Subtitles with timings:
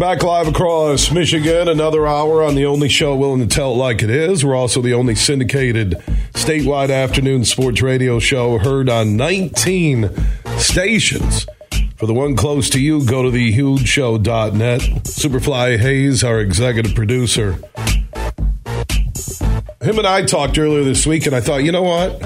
[0.00, 4.02] Back live across Michigan, another hour on the only show willing to tell it like
[4.02, 4.42] it is.
[4.42, 5.90] We're also the only syndicated
[6.32, 10.08] statewide afternoon sports radio show heard on 19
[10.56, 11.44] stations.
[11.96, 14.80] For the one close to you, go to thehugeshow.net.
[14.80, 17.58] Superfly Hayes, our executive producer.
[19.82, 22.18] Him and I talked earlier this week, and I thought, you know what?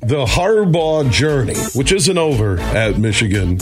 [0.00, 3.58] The Harbaugh journey, which isn't over at Michigan,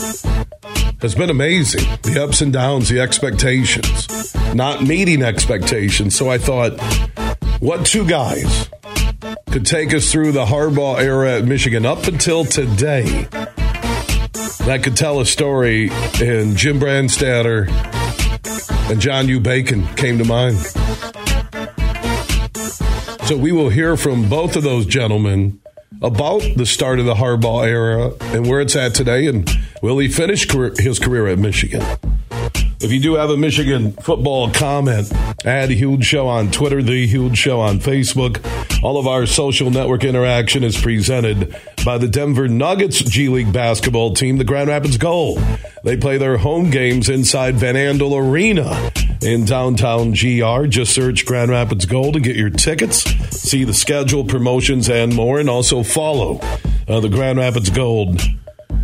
[1.03, 1.83] has been amazing.
[2.03, 6.15] The ups and downs, the expectations, not meeting expectations.
[6.15, 6.79] So I thought,
[7.59, 8.69] what two guys
[9.51, 13.27] could take us through the Harbaugh era at Michigan up until today
[14.65, 15.89] that could tell a story?
[16.21, 17.67] And Jim Brandstatter
[18.89, 19.41] and John U.
[19.41, 20.57] Bacon came to mind.
[23.27, 25.59] So we will hear from both of those gentlemen
[26.01, 29.49] about the start of the Harbaugh era and where it's at today, and
[29.83, 31.83] will he finish career, his career at Michigan?
[32.79, 35.11] If you do have a Michigan football comment,
[35.45, 38.43] add Huge Show on Twitter, The Huge Show on Facebook.
[38.83, 44.13] All of our social network interaction is presented by the Denver Nuggets G League basketball
[44.13, 45.41] team, the Grand Rapids Gold.
[45.85, 48.91] They play their home games inside Van Andel Arena
[49.21, 50.67] in downtown GR.
[50.67, 55.39] Just search Grand Rapids Gold to get your tickets, see the schedule, promotions, and more,
[55.39, 56.39] and also follow
[56.89, 58.19] uh, the Grand Rapids Gold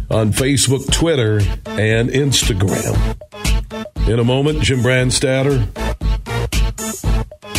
[0.09, 3.18] on Facebook, Twitter, and Instagram.
[4.08, 5.68] In a moment, Jim Brandstatter.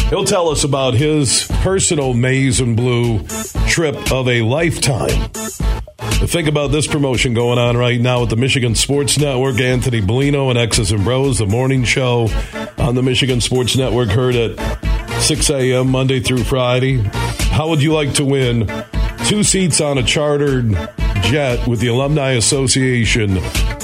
[0.08, 3.24] He'll tell us about his personal maize and blue
[3.68, 5.30] trip of a lifetime.
[6.26, 9.60] Think about this promotion going on right now with the Michigan Sports Network.
[9.60, 12.28] Anthony Bellino and X's and Bros, the morning show
[12.78, 15.90] on the Michigan Sports Network, heard at 6 a.m.
[15.90, 16.98] Monday through Friday.
[17.52, 18.68] How would you like to win
[19.26, 20.76] two seats on a chartered
[21.22, 23.36] jet with the Alumni Association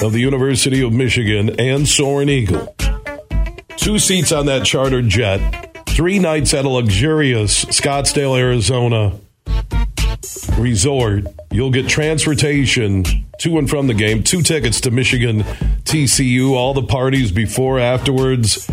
[0.03, 2.75] of the University of Michigan and Soaring Eagle?
[3.77, 5.67] Two seats on that chartered jet
[5.97, 9.19] three nights at a luxurious Scottsdale, Arizona
[10.59, 11.25] resort.
[11.51, 13.03] You'll get transportation
[13.39, 15.41] to and from the game, two tickets to Michigan
[15.85, 18.69] TCU, all the parties before, afterwards,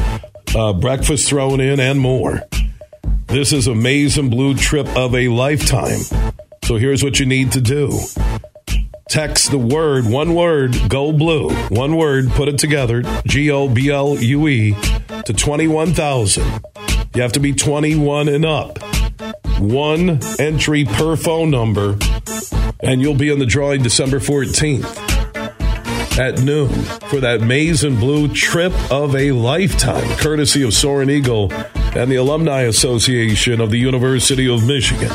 [0.54, 2.42] uh, breakfast thrown in, and more.
[3.28, 6.00] This is a maize and blue trip of a lifetime.
[6.64, 8.00] So here's what you need to do.
[9.08, 11.50] Text the word, one word, go blue.
[11.68, 14.74] One word, put it together, G O B L U E,
[15.24, 16.44] to 21,000.
[17.14, 18.78] You have to be 21 and up.
[19.58, 21.96] One entry per phone number,
[22.80, 25.14] and you'll be in the drawing December 14th
[26.18, 26.68] at noon
[27.08, 31.52] for that maize and blue trip of a lifetime, courtesy of Soaring Eagle
[31.96, 35.10] and the Alumni Association of the University of Michigan.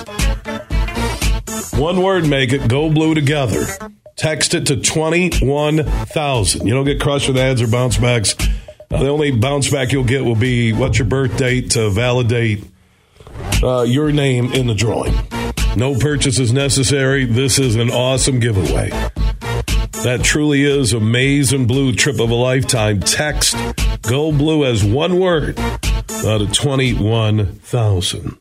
[1.80, 3.66] One word, make it go blue together.
[4.18, 6.68] Text it to 21,000.
[6.68, 8.36] You don't get crushed with ads or bounce backs.
[8.92, 12.66] Uh, the only bounce back you'll get will be what's your birth date to validate
[13.64, 15.14] uh, your name in the drawing.
[15.78, 17.24] No purchase is necessary.
[17.24, 18.90] This is an awesome giveaway.
[20.04, 23.00] That truly is a maize and blue trip of a lifetime.
[23.00, 23.56] Text
[24.02, 28.38] Go Blue as one word out of 21,000.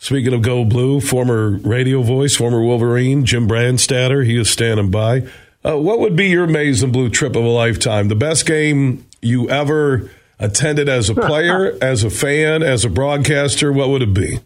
[0.00, 5.26] Speaking of Go Blue, former radio voice, former Wolverine, Jim Brandstatter, he is standing by.
[5.64, 8.06] Uh, what would be your maize and blue trip of a lifetime?
[8.06, 10.08] The best game you ever
[10.38, 13.72] attended as a player, as a fan, as a broadcaster?
[13.72, 14.38] What would it be?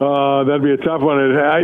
[0.00, 1.18] Uh, that'd be a tough one.
[1.36, 1.62] I,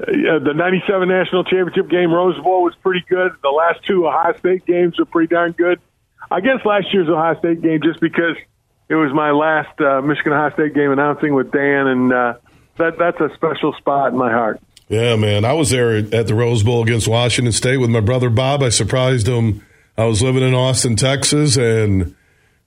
[0.00, 3.30] uh, the '97 national championship game, Rose Bowl, was pretty good.
[3.42, 5.80] The last two Ohio State games were pretty darn good.
[6.30, 8.36] I guess last year's Ohio State game, just because
[8.90, 12.34] it was my last uh, Michigan Ohio State game announcing with Dan, and uh,
[12.76, 14.60] that that's a special spot in my heart.
[14.88, 15.44] Yeah, man.
[15.44, 18.62] I was there at the Rose Bowl against Washington State with my brother Bob.
[18.62, 19.64] I surprised him
[19.96, 22.14] I was living in Austin, Texas, and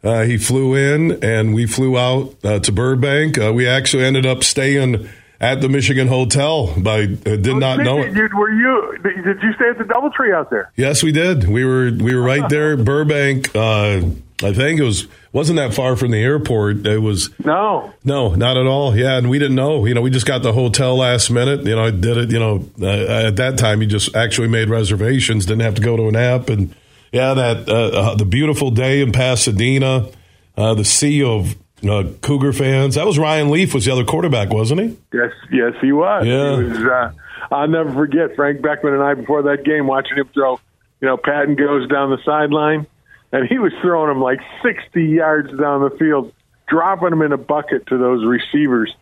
[0.04, 3.38] uh, he flew in, and we flew out uh, to Burbank.
[3.38, 5.10] Uh, we actually ended up staying
[5.42, 6.74] at the Michigan Hotel.
[6.80, 8.16] By uh, did Oh, not know it.
[8.16, 8.98] you- Were you?
[9.04, 10.72] Did you stay at the DoubleTree out there?
[10.78, 11.50] Yes, we did.
[11.50, 13.54] We were we were right there, Burbank.
[13.54, 14.02] Uh,
[14.42, 16.86] I think it was wasn't that far from the airport.
[16.88, 17.92] It was No.
[18.06, 18.96] no, not at all.
[18.96, 19.86] Yeah, and we didn't know.
[19.86, 21.66] You know, we just got the hotel last minute.
[21.66, 22.32] You know, I did it.
[22.32, 25.46] You know, uh, at that time, you just actually made reservations.
[25.46, 26.50] Didn't have to go to an app.
[26.50, 26.74] And
[27.12, 30.08] yeah, that uh, uh, the beautiful day in Pasadena,
[30.56, 31.56] uh, the sea of
[31.88, 32.96] uh, Cougar fans.
[32.96, 34.98] That was Ryan Leaf was the other quarterback, wasn't he?
[35.14, 36.26] Yes, yes, he was.
[36.26, 36.56] Yeah.
[36.58, 37.12] He was uh,
[37.52, 40.60] I'll never forget Frank Beckman and I before that game watching him throw.
[41.02, 42.88] You know, Patton goes down the sideline,
[43.34, 46.32] and he was throwing them like 60 yards down the field,
[46.68, 48.96] dropping them in a bucket to those receivers.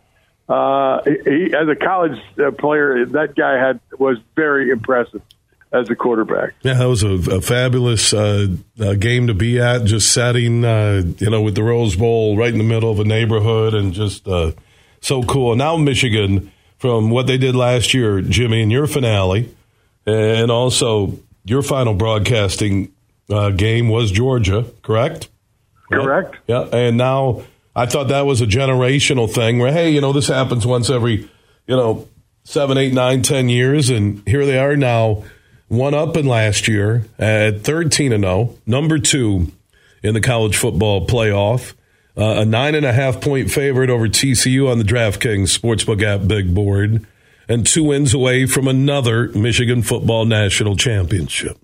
[0.48, 5.22] Uh, he, as a college uh, player, that guy had was very impressive
[5.70, 6.54] as a quarterback.
[6.62, 8.48] Yeah, that was a, a fabulous uh,
[8.80, 9.84] uh, game to be at.
[9.84, 13.04] Just setting, uh, you know, with the Rose Bowl right in the middle of a
[13.04, 14.52] neighborhood, and just uh,
[15.00, 15.54] so cool.
[15.56, 19.54] Now Michigan, from what they did last year, Jimmy, in your finale,
[20.06, 22.92] and also your final broadcasting
[23.32, 25.28] uh, game was Georgia, correct?
[25.90, 26.36] Correct.
[26.46, 27.42] Yeah, and now
[27.74, 31.28] I thought that was a generational thing where, hey, you know, this happens once every,
[31.66, 32.08] you know,
[32.44, 35.24] seven, eight, nine, ten years, and here they are now,
[35.68, 39.50] one up in last year at thirteen and zero, number two
[40.02, 41.72] in the college football playoff,
[42.16, 46.26] uh, a nine and a half point favorite over TCU on the DraftKings Sportsbook app
[46.26, 47.06] big board,
[47.48, 51.61] and two wins away from another Michigan football national championship.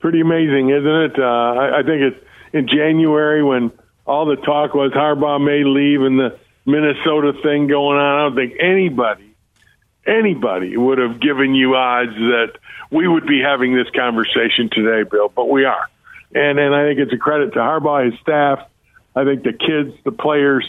[0.00, 1.18] Pretty amazing, isn't it?
[1.18, 3.72] Uh, I, I think it's in January when
[4.06, 8.20] all the talk was Harbaugh may leave and the Minnesota thing going on.
[8.20, 9.34] I don't think anybody,
[10.06, 12.58] anybody would have given you odds that
[12.90, 15.28] we would be having this conversation today, Bill.
[15.28, 15.88] But we are,
[16.34, 18.60] and and I think it's a credit to Harbaugh, his staff.
[19.14, 20.66] I think the kids, the players,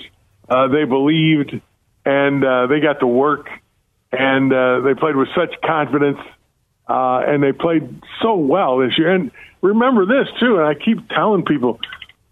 [0.50, 1.60] uh, they believed
[2.08, 3.50] and uh, they got to work,
[4.14, 6.20] and uh, they played with such confidence
[6.88, 9.14] uh, and they played so well this year.
[9.14, 9.32] And
[9.62, 11.80] remember this too, and I keep telling people,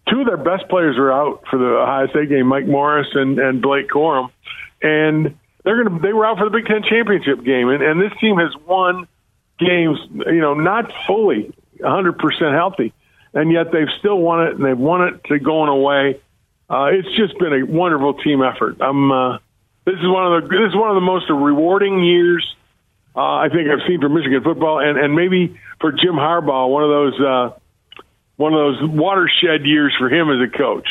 [0.10, 3.40] two of their best players are out for the Ohio State game, Mike Morris and,
[3.40, 4.32] and Blake Corum,
[4.82, 8.12] and they're gonna they were out for the Big Ten championship game, and, and this
[8.20, 9.08] team has won
[9.60, 12.94] games, you know, not fully 100 percent healthy,
[13.34, 16.22] and yet they've still won it, and they've won it to going away.
[16.70, 18.78] Uh, it's just been a wonderful team effort.
[18.80, 19.12] I'm.
[19.12, 19.38] Uh,
[19.86, 22.56] this is one of the this is one of the most rewarding years
[23.16, 26.84] uh, I think I've seen for Michigan football, and, and maybe for Jim Harbaugh, one
[26.84, 27.60] of those uh,
[28.38, 30.88] one of those watershed years for him as a coach.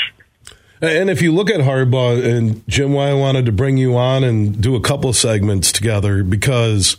[0.80, 4.24] And if you look at Harbaugh and Jim, why I wanted to bring you on
[4.24, 6.96] and do a couple segments together because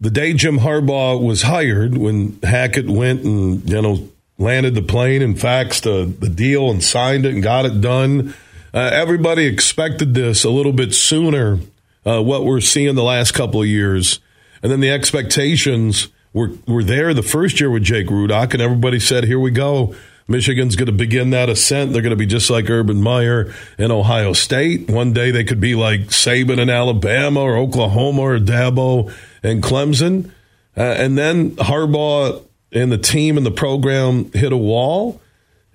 [0.00, 4.08] the day Jim Harbaugh was hired, when Hackett went and you know
[4.38, 8.34] landed the plane and faxed the, the deal and signed it and got it done,
[8.74, 11.60] uh, everybody expected this a little bit sooner.
[12.04, 14.18] Uh, what we're seeing the last couple of years,
[14.62, 19.00] and then the expectations were were there the first year with Jake Rudock, and everybody
[19.00, 19.94] said, "Here we go."
[20.28, 21.92] Michigan's going to begin that ascent.
[21.92, 24.88] They're going to be just like Urban Meyer in Ohio State.
[24.88, 29.12] One day they could be like Saban in Alabama or Oklahoma or Dabo
[29.42, 30.30] and Clemson.
[30.76, 35.20] Uh, and then Harbaugh and the team and the program hit a wall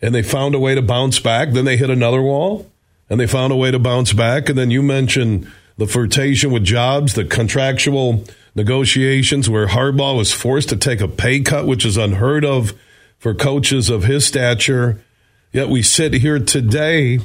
[0.01, 1.51] and they found a way to bounce back.
[1.51, 2.71] Then they hit another wall
[3.09, 4.49] and they found a way to bounce back.
[4.49, 8.23] And then you mentioned the flirtation with jobs, the contractual
[8.57, 12.73] negotiations where Harbaugh was forced to take a pay cut, which is unheard of
[13.19, 14.99] for coaches of his stature.
[15.53, 17.19] Yet we sit here today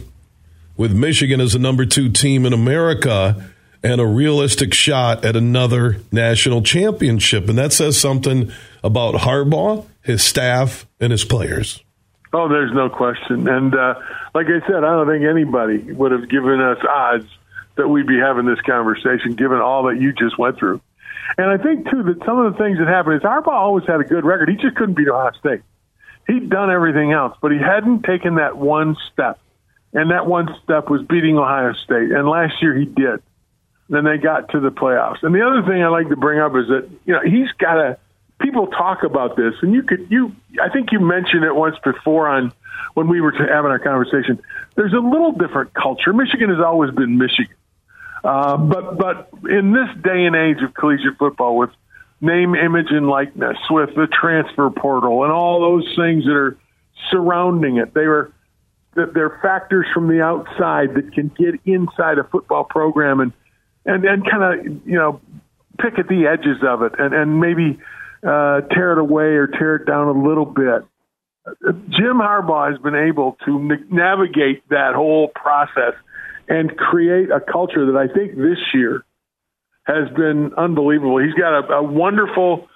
[0.76, 3.50] with Michigan as the number two team in America
[3.82, 7.48] and a realistic shot at another national championship.
[7.48, 8.52] And that says something
[8.84, 11.82] about Harbaugh, his staff, and his players.
[12.34, 13.48] Oh, there's no question.
[13.48, 13.94] And uh,
[14.34, 17.26] like I said, I don't think anybody would have given us odds
[17.76, 20.80] that we'd be having this conversation, given all that you just went through.
[21.38, 24.00] And I think too that some of the things that happened is Harbaugh always had
[24.00, 24.48] a good record.
[24.48, 25.62] He just couldn't beat Ohio State.
[26.26, 29.38] He'd done everything else, but he hadn't taken that one step.
[29.92, 32.12] And that one step was beating Ohio State.
[32.12, 33.22] And last year he did.
[33.88, 35.22] Then they got to the playoffs.
[35.22, 37.78] And the other thing I like to bring up is that you know he's got
[37.78, 37.98] a.
[38.40, 40.34] People talk about this, and you could you.
[40.62, 42.52] I think you mentioned it once before on
[42.94, 44.40] when we were having our conversation.
[44.76, 46.12] There's a little different culture.
[46.12, 47.54] Michigan has always been Michigan,
[48.24, 51.70] uh, but but in this day and age of collegiate football, with
[52.20, 56.56] name, image, and likeness, with the transfer portal, and all those things that are
[57.10, 58.32] surrounding it, they were
[58.94, 63.32] that they're factors from the outside that can get inside a football program and
[63.84, 65.20] and and kind of you know
[65.80, 67.78] pick at the edges of it and and maybe
[68.22, 70.84] uh, tear it away or tear it down a little bit.
[71.88, 73.58] Jim Harbaugh has been able to
[73.90, 75.94] navigate that whole process
[76.52, 79.06] and create a culture that I think this year
[79.85, 81.16] has been unbelievable.
[81.16, 82.68] He's got a, a wonderful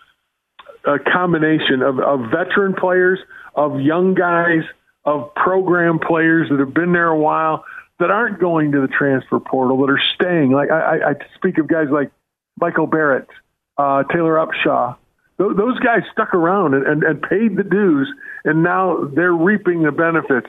[0.86, 3.18] uh, combination of, of veteran players,
[3.54, 4.62] of young guys,
[5.04, 7.66] of program players that have been there a while
[7.98, 10.52] that aren't going to the transfer portal that are staying.
[10.52, 12.10] Like I, I speak of guys like
[12.58, 13.28] Michael Barrett,
[13.76, 14.96] uh, Taylor Upshaw.
[15.38, 18.10] Those, guys stuck around and, and, and paid the dues,
[18.46, 20.46] and now they're reaping the benefits.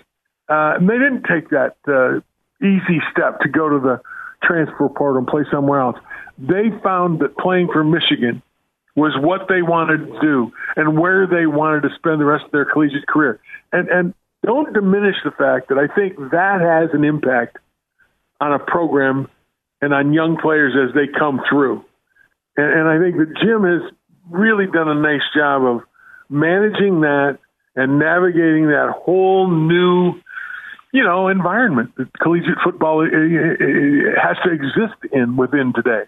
[0.47, 2.21] Uh, and they didn't take that uh,
[2.61, 4.01] easy step to go to the
[4.43, 5.97] transfer portal and play somewhere else.
[6.37, 8.41] They found that playing for Michigan
[8.95, 12.51] was what they wanted to do and where they wanted to spend the rest of
[12.51, 13.39] their collegiate career.
[13.71, 17.57] And and don't diminish the fact that I think that has an impact
[18.39, 19.29] on a program
[19.81, 21.83] and on young players as they come through.
[22.55, 23.91] And, and I think that Jim has
[24.29, 25.81] really done a nice job of
[26.29, 27.39] managing that
[27.75, 30.13] and navigating that whole new,
[30.97, 36.05] you know, environment that collegiate football has to exist in within today.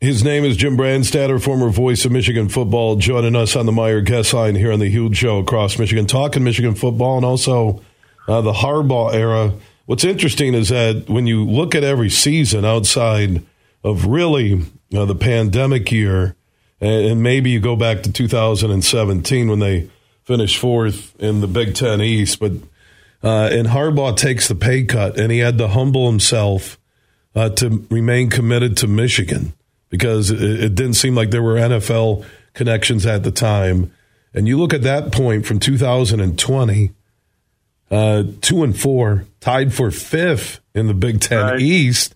[0.00, 4.02] His name is Jim Brandstatter, former voice of Michigan football, joining us on the Meijer
[4.02, 7.82] guest line here on the Huge Show across Michigan, talking Michigan football and also
[8.26, 9.52] uh, the Harbaugh era.
[9.84, 13.42] What's interesting is that when you look at every season outside
[13.84, 14.62] of really
[14.94, 16.36] uh, the pandemic year,
[16.80, 19.90] and maybe you go back to 2017 when they
[20.24, 22.52] finished fourth in the Big Ten East, but
[23.22, 26.78] uh, and Harbaugh takes the pay cut, and he had to humble himself
[27.34, 29.52] uh, to remain committed to Michigan
[29.88, 32.24] because it, it didn't seem like there were NFL
[32.54, 33.92] connections at the time.
[34.34, 36.90] And you look at that point from 2020,
[37.90, 41.60] uh, two and four, tied for fifth in the Big Ten right.
[41.60, 42.14] East,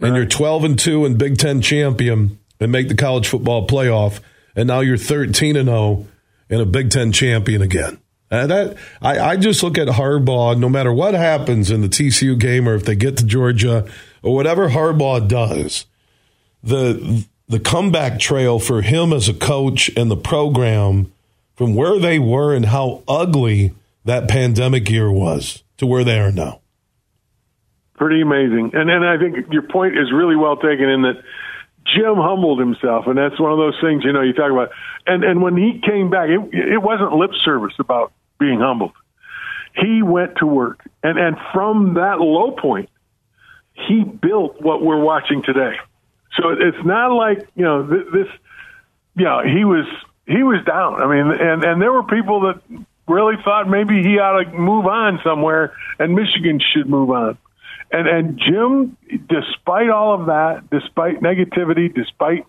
[0.00, 0.18] and right.
[0.18, 4.20] you're 12 and two and Big Ten champion and make the college football playoff,
[4.56, 6.06] and now you're 13 and 0
[6.50, 7.98] and a Big Ten champion again.
[8.30, 10.58] And that I, I just look at Harbaugh.
[10.58, 13.90] No matter what happens in the TCU game, or if they get to Georgia,
[14.22, 15.86] or whatever Harbaugh does,
[16.62, 21.12] the the comeback trail for him as a coach and the program
[21.56, 26.30] from where they were and how ugly that pandemic year was to where they are
[26.30, 26.60] now.
[27.96, 28.70] Pretty amazing.
[28.72, 31.22] And then I think your point is really well taken in that
[31.94, 34.70] Jim humbled himself, and that's one of those things you know you talk about.
[35.06, 38.92] And and when he came back, it, it wasn't lip service about being humbled.
[39.74, 42.90] He went to work, and and from that low point,
[43.74, 45.76] he built what we're watching today.
[46.36, 48.28] So it's not like you know this.
[49.16, 49.86] You know, he was
[50.26, 51.02] he was down.
[51.02, 52.62] I mean, and and there were people that
[53.08, 57.38] really thought maybe he ought to move on somewhere, and Michigan should move on.
[57.90, 58.96] And and Jim,
[59.28, 62.46] despite all of that, despite negativity, despite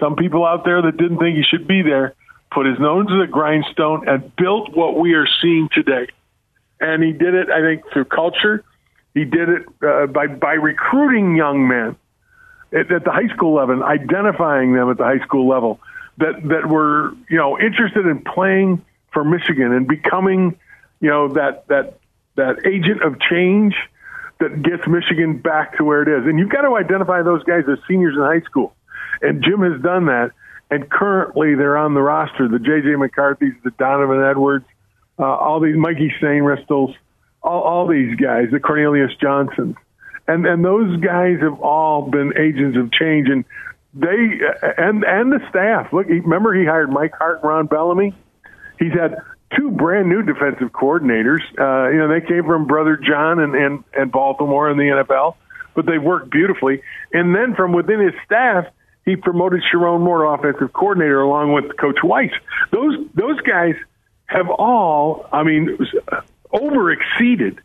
[0.00, 2.14] some people out there that didn't think he should be there,
[2.52, 6.08] put his nose to the grindstone and built what we are seeing today.
[6.80, 8.64] And he did it, I think, through culture.
[9.14, 11.96] He did it uh, by by recruiting young men
[12.72, 15.80] at, at the high school level, identifying them at the high school level
[16.18, 20.56] that that were you know interested in playing for Michigan and becoming
[21.00, 21.98] you know that that
[22.36, 23.74] that agent of change
[24.38, 26.26] that gets Michigan back to where it is.
[26.28, 28.72] And you've got to identify those guys as seniors in high school.
[29.22, 30.30] And Jim has done that.
[30.70, 32.46] And currently they're on the roster.
[32.48, 32.96] The J.J.
[32.96, 34.66] McCarthy's, the Donovan Edwards,
[35.18, 36.94] uh, all these Mikey Sainristils,
[37.42, 39.76] all, all these guys, the Cornelius Johnsons
[40.28, 43.44] and and those guys have all been agents of change, and
[43.94, 44.38] they
[44.76, 45.92] and and the staff.
[45.92, 48.14] Look, remember he hired Mike Hart and Ron Bellamy.
[48.78, 49.16] He's had
[49.56, 51.40] two brand new defensive coordinators.
[51.58, 55.36] Uh, you know, they came from Brother John and, and and Baltimore in the NFL,
[55.74, 56.82] but they worked beautifully.
[57.12, 58.66] And then from within his staff,
[59.08, 62.30] he promoted Sherrone Moore to offensive coordinator along with Coach Weiss.
[62.70, 63.74] Those those guys
[64.26, 65.78] have all, I mean,
[66.52, 67.60] over exceeded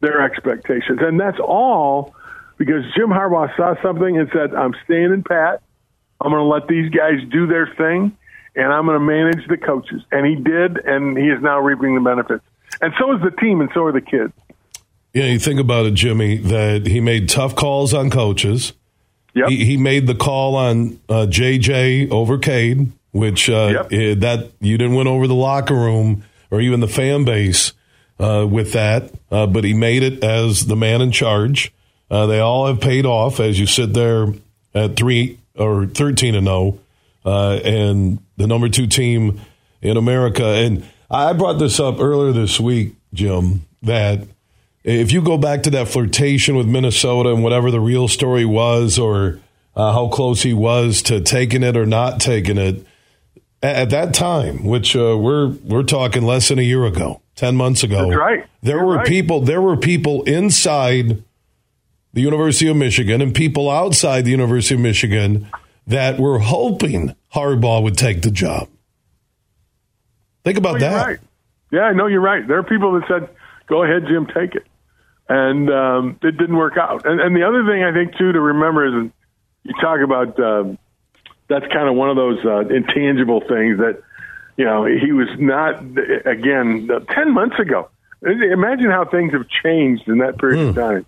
[0.00, 1.00] their expectations.
[1.02, 2.14] And that's all
[2.56, 5.62] because Jim Harbaugh saw something and said, I'm standing pat.
[6.20, 8.16] I'm going to let these guys do their thing,
[8.54, 10.02] and I'm going to manage the coaches.
[10.12, 12.44] And he did, and he is now reaping the benefits.
[12.80, 14.32] And so is the team, and so are the kids.
[15.12, 18.72] Yeah, you think about it, Jimmy, that he made tough calls on coaches.
[19.34, 19.48] Yep.
[19.48, 24.20] He, he made the call on uh, JJ over Cade, which uh, yep.
[24.20, 27.72] that you didn't win over the locker room or even the fan base
[28.18, 31.72] uh, with that, uh, but he made it as the man in charge.
[32.10, 34.28] Uh, they all have paid off as you sit there
[34.74, 36.78] at three or thirteen and zero,
[37.24, 39.40] oh, uh, and the number two team
[39.82, 40.44] in America.
[40.44, 44.20] And I brought this up earlier this week, Jim, that
[44.84, 48.98] if you go back to that flirtation with Minnesota and whatever the real story was,
[48.98, 49.40] or
[49.74, 52.86] uh, how close he was to taking it or not taking it,
[53.62, 57.82] at that time, which uh, we're we're talking less than a year ago, ten months
[57.82, 58.08] ago.
[58.10, 58.46] That's right.
[58.62, 59.06] There You're were right.
[59.06, 59.40] people.
[59.40, 61.22] There were people inside
[62.12, 65.48] the University of Michigan and people outside the University of Michigan
[65.86, 68.68] that were hoping Harbaugh would take the job.
[70.44, 71.06] Think about that.
[71.06, 71.18] right.
[71.72, 72.46] Yeah, know you're right.
[72.46, 73.28] There are people that said,
[73.66, 74.66] "Go ahead, Jim, take it,"
[75.28, 77.06] and um, it didn't work out.
[77.06, 79.10] And, and the other thing I think too to remember is,
[79.64, 80.78] you talk about um,
[81.48, 84.02] that's kind of one of those uh, intangible things that
[84.56, 85.80] you know he was not
[86.26, 87.88] again ten months ago.
[88.22, 91.06] Imagine how things have changed in that period of time.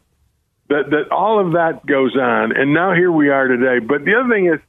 [0.68, 3.78] That that all of that goes on, and now here we are today.
[3.78, 4.60] But the other thing is,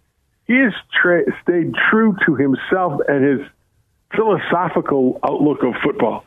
[0.45, 3.47] he has tra- stayed true to himself and his
[4.15, 6.23] philosophical outlook of football.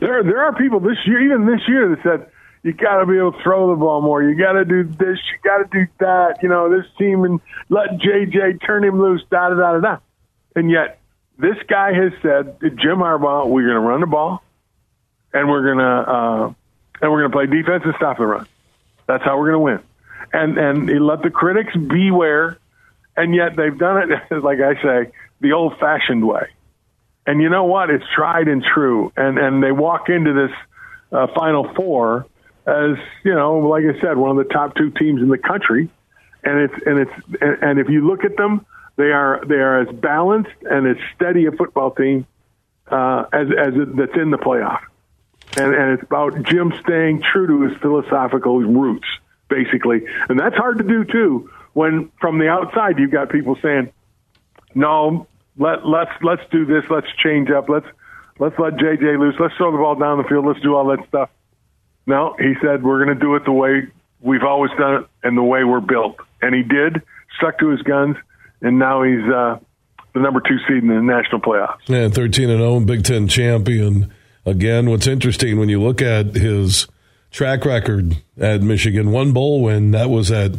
[0.00, 2.30] There, there are people this year, even this year, that said
[2.62, 4.22] you got to be able to throw the ball more.
[4.22, 5.18] You got to do this.
[5.18, 6.42] You got to do that.
[6.42, 9.22] You know, this team and let JJ turn him loose.
[9.30, 9.98] Da da da da.
[10.54, 11.00] And yet,
[11.38, 14.42] this guy has said, Jim Harbaugh, we're going to run the ball,
[15.32, 16.54] and we're going to uh,
[17.00, 18.46] and we're going to play defense and stop the run.
[19.06, 19.80] That's how we're going to win.
[20.32, 22.58] And and he let the critics beware,
[23.16, 26.48] and yet they've done it, like I say, the old-fashioned way.
[27.26, 27.90] And you know what?
[27.90, 29.12] It's tried and true.
[29.16, 30.56] And and they walk into this
[31.12, 32.26] uh, Final Four
[32.66, 35.88] as you know, like I said, one of the top two teams in the country.
[36.42, 37.12] And it's and it's
[37.62, 38.64] and, if you look at them,
[38.96, 42.26] they are they are as balanced and as steady a football team
[42.88, 44.80] uh, as as it, that's in the playoff.
[45.56, 49.08] And and it's about Jim staying true to his philosophical roots,
[49.48, 50.06] basically.
[50.28, 51.50] And that's hard to do too.
[51.72, 53.92] When from the outside you've got people saying,
[54.74, 56.88] "No, let let's let's do this.
[56.88, 57.68] Let's change up.
[57.68, 57.86] Let's
[58.38, 59.34] let's let JJ loose.
[59.40, 60.46] Let's throw the ball down the field.
[60.46, 61.30] Let's do all that stuff."
[62.06, 63.88] No, he said we're going to do it the way
[64.20, 66.16] we've always done it and the way we're built.
[66.40, 67.02] And he did,
[67.36, 68.16] stuck to his guns,
[68.60, 69.58] and now he's uh,
[70.14, 71.78] the number two seed in the national playoffs.
[71.86, 74.12] Yeah, 13 and 0, Big Ten champion.
[74.44, 76.86] Again, what's interesting when you look at his
[77.32, 80.52] track record at Michigan, one bowl win, that was at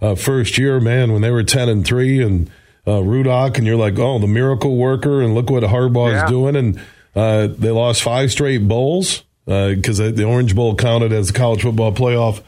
[0.00, 2.50] uh, first year, man, when they were 10 and 3 and
[2.86, 6.24] uh, Rudock, and you're like, oh, the miracle worker, and look what Harbaugh Yeah.
[6.24, 6.56] is doing.
[6.56, 6.80] And
[7.16, 11.92] uh, they lost five straight bowls because the Orange Bowl counted as the college football
[11.92, 12.42] playoff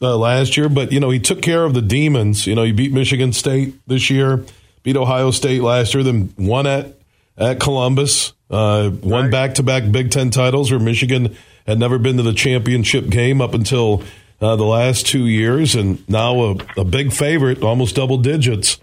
[0.00, 2.46] uh, last year, but you know he took care of the demons.
[2.46, 4.44] You know he beat Michigan State this year,
[4.82, 6.94] beat Ohio State last year, then won at
[7.36, 10.70] at Columbus, uh, won back to back Big Ten titles.
[10.70, 14.02] Where Michigan had never been to the championship game up until
[14.40, 18.78] uh, the last two years, and now a, a big favorite, almost double digits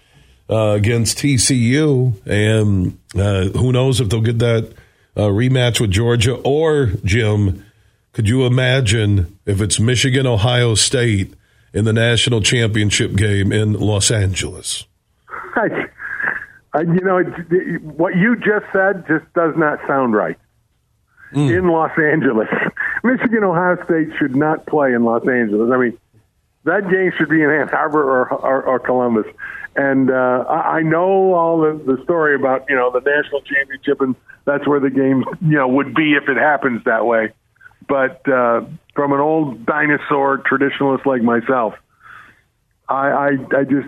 [0.50, 4.74] uh, against TCU, and uh, who knows if they'll get that
[5.16, 7.66] uh, rematch with Georgia or Jim.
[8.14, 11.34] Could you imagine if it's Michigan, Ohio State
[11.74, 14.86] in the national championship game in Los Angeles?
[15.56, 15.88] I,
[16.74, 20.38] I, you know, it, what you just said just does not sound right.
[21.34, 22.48] In Los Angeles,
[23.04, 25.70] Michigan Ohio State should not play in Los Angeles.
[25.74, 25.98] I mean,
[26.64, 29.26] that game should be in Ann Arbor or, or, or Columbus.
[29.76, 34.00] And uh, I I know all the, the story about you know the national championship,
[34.00, 37.34] and that's where the game you know would be if it happens that way.
[37.88, 41.76] But uh, from an old dinosaur traditionalist like myself,
[42.90, 43.88] I, I, I just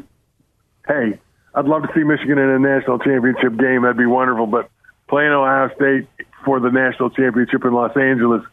[0.88, 1.20] hey,
[1.54, 3.84] I'd love to see Michigan in a national championship game.
[3.84, 4.48] That'd be wonderful.
[4.48, 4.70] But
[5.10, 6.08] playing Ohio State
[6.46, 8.44] for the national championship in Los Angeles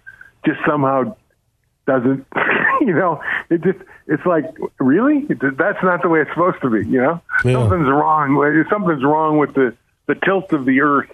[0.45, 1.17] just somehow
[1.87, 2.27] doesn't,
[2.81, 4.45] you know, it just, it's like,
[4.79, 5.27] really?
[5.29, 7.21] That's not the way it's supposed to be, you know?
[7.45, 7.53] Yeah.
[7.53, 8.65] Something's wrong.
[8.71, 11.11] Something's wrong with the, the tilt of the earth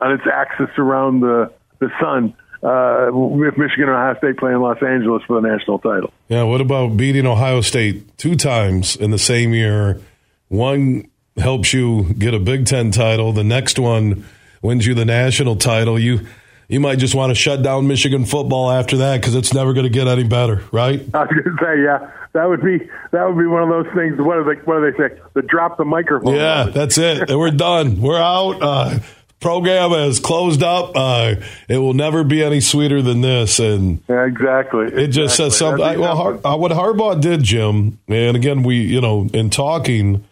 [0.00, 2.34] on its axis around the, the sun.
[2.62, 6.12] Uh, if Michigan and Ohio State play in Los Angeles for the national title.
[6.28, 10.00] Yeah, what about beating Ohio State two times in the same year?
[10.48, 11.08] One
[11.38, 14.26] helps you get a Big Ten title, the next one
[14.62, 15.98] wins you the national title.
[15.98, 16.26] You
[16.68, 19.84] you might just want to shut down Michigan football after that because it's never going
[19.84, 21.00] to get any better, right?
[21.14, 22.78] I was going to say, yeah, that would be
[23.10, 24.14] that would be one of those things.
[24.18, 25.20] What do they what do they say?
[25.34, 26.34] The drop the microphone.
[26.34, 27.28] Yeah, that's it.
[27.30, 28.00] We're done.
[28.00, 28.62] We're out.
[28.62, 28.98] Uh,
[29.40, 30.92] program has closed up.
[30.94, 31.36] Uh,
[31.68, 33.58] it will never be any sweeter than this.
[33.58, 34.86] And Yeah, exactly.
[34.86, 35.84] it just says something.
[35.84, 40.24] I, well, Har, uh, what Harbaugh did, Jim, and again, we, you know, in talking,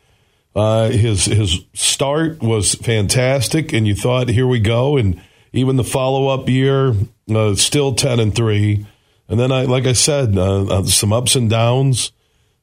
[0.54, 5.20] uh, his his start was fantastic, and you thought, here we go, and
[5.52, 6.94] even the follow up year,
[7.34, 8.86] uh, still ten and three,
[9.28, 12.12] and then I, like I said, uh, uh, some ups and downs.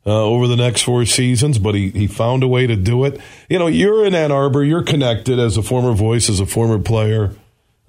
[0.08, 3.20] Uh, over the next four seasons, but he, he found a way to do it.
[3.50, 6.78] You know, you're in Ann Arbor, you're connected as a former voice, as a former
[6.78, 7.32] player.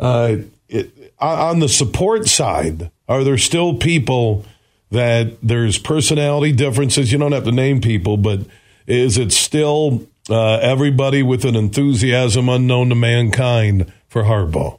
[0.00, 4.46] Uh, it, on the support side, are there still people
[4.90, 7.12] that there's personality differences?
[7.12, 8.40] You don't have to name people, but
[8.86, 14.78] is it still uh, everybody with an enthusiasm unknown to mankind for Harbaugh.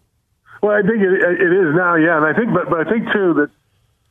[0.61, 3.05] Well, I think it, it is now, yeah, and I think, but but I think
[3.13, 3.49] too that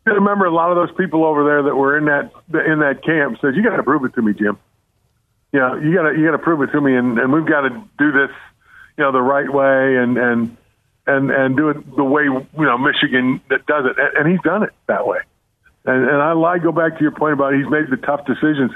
[0.06, 2.30] you remember a lot of those people over there that were in that
[2.66, 4.58] in that camp says you got to prove it to me, Jim.
[5.52, 7.46] You know, you got to you got to prove it to me, and, and we've
[7.46, 8.30] got to do this,
[8.96, 10.56] you know, the right way, and and
[11.06, 14.42] and and do it the way you know Michigan that does it, and, and he's
[14.42, 15.18] done it that way.
[15.84, 18.72] And, and I, I go back to your point about he's made the tough decisions.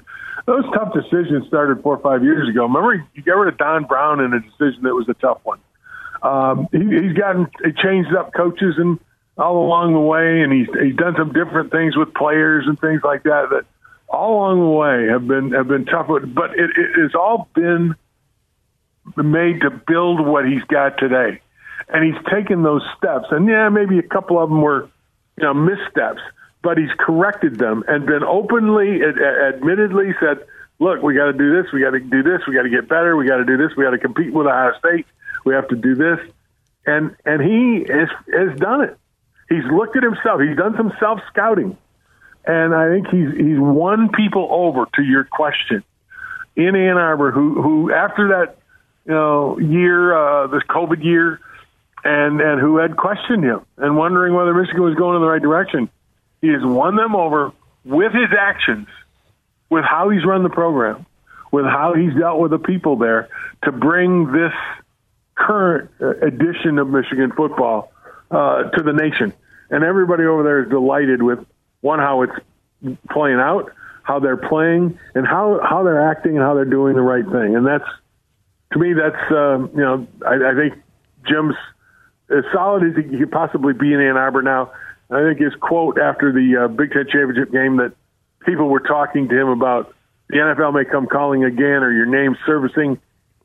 [0.46, 2.62] Those tough decisions started four or five years ago.
[2.62, 5.60] Remember, you got rid of Don Brown in a decision that was a tough one.
[6.22, 8.98] Um, he, he's gotten he changed up coaches and
[9.40, 13.00] all along the way, and he's he's done some different things with players and things
[13.03, 13.64] like that that
[14.09, 16.09] all along the way have been have been tough.
[16.09, 17.96] But it, it has all been
[19.16, 21.40] made to build what he's got today,
[21.88, 23.26] and he's taken those steps.
[23.31, 24.90] And yeah, maybe a couple of them were
[25.38, 26.20] you know missteps,
[26.62, 30.44] but he's corrected them and been openly, admittedly said,
[30.79, 31.72] "Look, we got to do this.
[31.72, 32.42] We got to do this.
[32.46, 33.16] We got to get better.
[33.16, 33.74] We got to do this.
[33.74, 35.07] We got to compete with Ohio State.
[35.46, 36.18] We have to do this."
[36.85, 38.99] And and he has has done it.
[39.50, 40.40] He's looked at himself.
[40.40, 41.76] He's done some self scouting,
[42.46, 45.82] and I think he's he's won people over to your question
[46.54, 47.32] in Ann Arbor.
[47.32, 48.58] Who who after that
[49.04, 51.40] you know year, uh, this COVID year,
[52.04, 55.42] and and who had questioned him and wondering whether Michigan was going in the right
[55.42, 55.90] direction.
[56.40, 57.52] He has won them over
[57.84, 58.86] with his actions,
[59.68, 61.06] with how he's run the program,
[61.50, 63.28] with how he's dealt with the people there
[63.64, 64.52] to bring this
[65.34, 67.92] current uh, edition of Michigan football
[68.30, 69.32] uh, to the nation.
[69.70, 71.38] And everybody over there is delighted with
[71.80, 72.33] one how it's
[73.11, 77.02] playing out, how they're playing, and how how they're acting and how they're doing the
[77.02, 77.56] right thing.
[77.56, 77.88] And that's
[78.72, 80.74] to me, that's uh, you know, I, I think
[81.26, 81.54] Jim's
[82.30, 84.72] as solid as he could possibly be in Ann Arbor now.
[85.11, 87.92] I think his quote after the uh, Big Ten championship game that
[88.46, 89.94] people were talking to him about
[90.28, 93.00] the NFL may come calling again or your name servicing.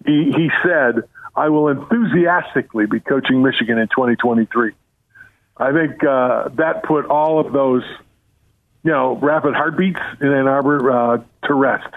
[0.05, 1.03] He, he said,
[1.35, 4.73] I will enthusiastically be coaching Michigan in 2023.
[5.57, 7.83] I think uh, that put all of those,
[8.83, 11.93] you know, rapid heartbeats in Ann Arbor uh, to rest.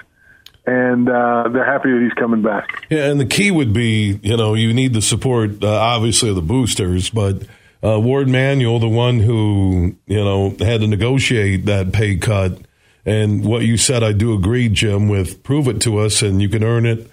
[0.66, 2.87] And uh, they're happy that he's coming back.
[2.90, 6.35] Yeah, and the key would be, you know, you need the support, uh, obviously, of
[6.35, 7.42] the boosters, but
[7.83, 12.59] uh, Warde Manuel, the one who you know had to negotiate that pay cut,
[13.07, 15.09] and what you said, I do agree, Jim.
[15.09, 17.09] With prove it to us, and you can earn it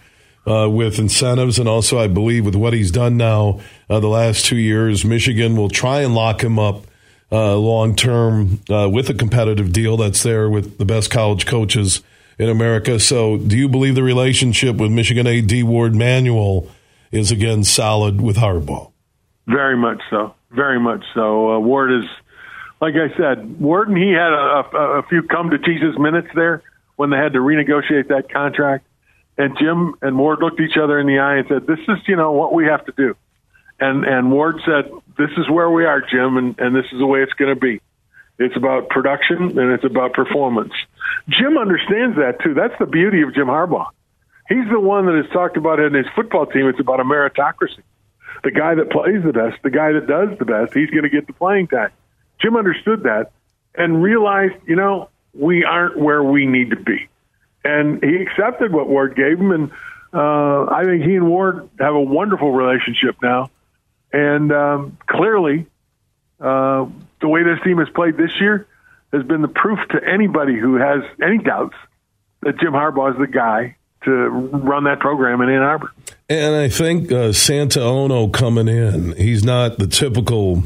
[0.48, 4.46] uh, with incentives, and also I believe with what he's done now uh, the last
[4.46, 6.86] two years, Michigan will try and lock him up
[7.32, 12.04] uh, long term uh, with a competitive deal that's there with the best college coaches
[12.38, 13.00] in America.
[13.00, 16.68] So, do you believe the relationship with Michigan AD Warde Manuel
[17.12, 18.92] is again solid with Harbaugh?
[19.48, 21.52] Very much so very much so.
[21.52, 22.10] Uh, Warde is,
[22.82, 23.96] like I said, Warden.
[23.96, 26.64] He had a, a, a few come to Jesus minutes there
[26.96, 28.86] when they had to renegotiate that contract,
[29.38, 32.16] and Jim and Warde looked each other in the eye and said, "This is, you
[32.16, 33.16] know, what we have to do."
[33.80, 37.06] And and Warde said, "This is where we are, Jim, and, and this is the
[37.06, 37.82] way it's going to be.
[38.38, 40.74] It's about production and it's about performance."
[41.30, 42.54] Jim understands that too.
[42.54, 43.88] That's the beauty of Jim Harbaugh.
[44.48, 46.68] He's the one that has talked about in his football team.
[46.68, 47.82] It's about a meritocracy
[48.46, 51.10] the guy that plays the best, the guy that does the best, he's going to
[51.10, 51.90] get the playing time.
[52.40, 53.32] Jim understood that
[53.74, 57.10] and realized, you know, we aren't where we need to be.
[57.66, 59.52] And he accepted what Warde gave him.
[59.52, 59.72] And
[60.14, 63.50] uh, I think he and Warde have a wonderful relationship now.
[64.14, 65.66] And um, clearly,
[66.40, 66.86] uh,
[67.20, 68.68] the way this team has played this year
[69.12, 71.76] has been the proof to anybody who has any doubts
[72.42, 75.92] that Jim Harbaugh is the guy to run that program in Ann Arbor.
[76.30, 80.64] And I think uh, Santa Ono coming in, he's not the typical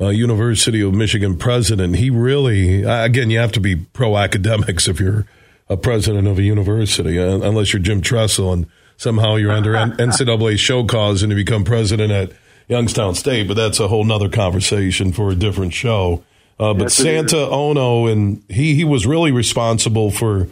[0.00, 1.96] uh, University of Michigan president.
[1.96, 5.26] He really, again, you have to be pro academics if you're
[5.68, 10.58] a president of a university, uh, unless you're Jim Tressel and somehow you're under NCAA
[10.58, 12.32] show cause and you become president at
[12.68, 13.48] Youngstown State.
[13.48, 16.24] But that's a whole nother conversation for a different show.
[16.58, 20.48] Uh, but yes, Santa Ono, and he, he was really responsible for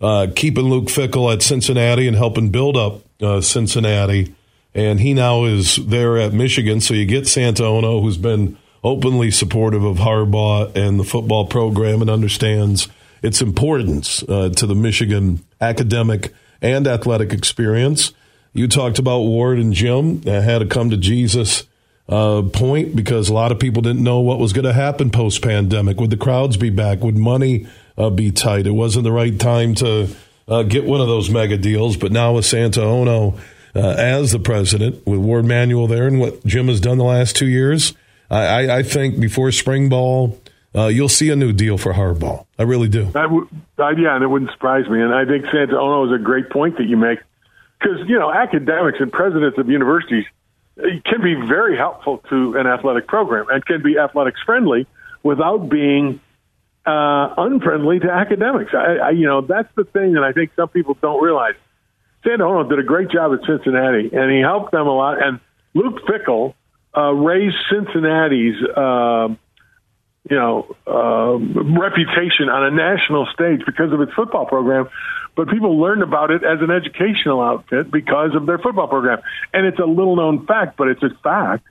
[0.00, 4.34] uh, keeping Luke Fickell at Cincinnati and helping build up uh, Cincinnati.
[4.74, 6.80] And he now is there at Michigan.
[6.80, 12.00] So you get Santa Ono, who's been openly supportive of Harbaugh and the football program
[12.00, 12.86] and understands
[13.22, 18.12] its importance uh, to the Michigan academic and athletic experience.
[18.52, 21.64] You talked about Warde and Jim that had to come to Jesus
[22.08, 25.42] uh, point because a lot of people didn't know what was going to happen post
[25.42, 26.00] pandemic.
[26.00, 27.00] Would the crowds be back?
[27.00, 28.66] Would money uh, be tight?
[28.66, 30.08] It wasn't the right time to
[30.48, 31.96] uh, get one of those mega deals.
[31.96, 33.38] But now with Santa Ono
[33.74, 37.36] uh, as the president, with Warde Manuel there, and what Jim has done the last
[37.36, 37.92] two years,
[38.30, 40.38] I, I think before spring ball,
[40.74, 42.44] uh, you'll see a new deal for Harbaugh.
[42.58, 43.08] I really do.
[43.14, 45.00] I w- I, yeah, and it wouldn't surprise me.
[45.00, 47.20] And I think Santa Ono is a great point that you make.
[47.80, 50.24] because you know academics and presidents of universities
[50.76, 54.86] can be very helpful to an athletic program and can be athletics friendly
[55.22, 56.20] without being
[56.86, 58.72] uh, unfriendly to academics.
[58.72, 61.54] I, I, you know, that's the thing that I think some people don't realize.
[62.24, 65.22] Santa Ono did a great job at Cincinnati, and he helped them a lot.
[65.22, 65.40] And
[65.74, 66.54] Luke Fickell
[66.96, 69.28] uh, raised Cincinnati's, uh,
[70.30, 71.38] you know, uh,
[71.78, 74.88] reputation on a national stage because of its football program.
[75.36, 79.20] But people learned about it as an educational outfit because of their football program.
[79.52, 81.64] And it's a little known fact, but it's a fact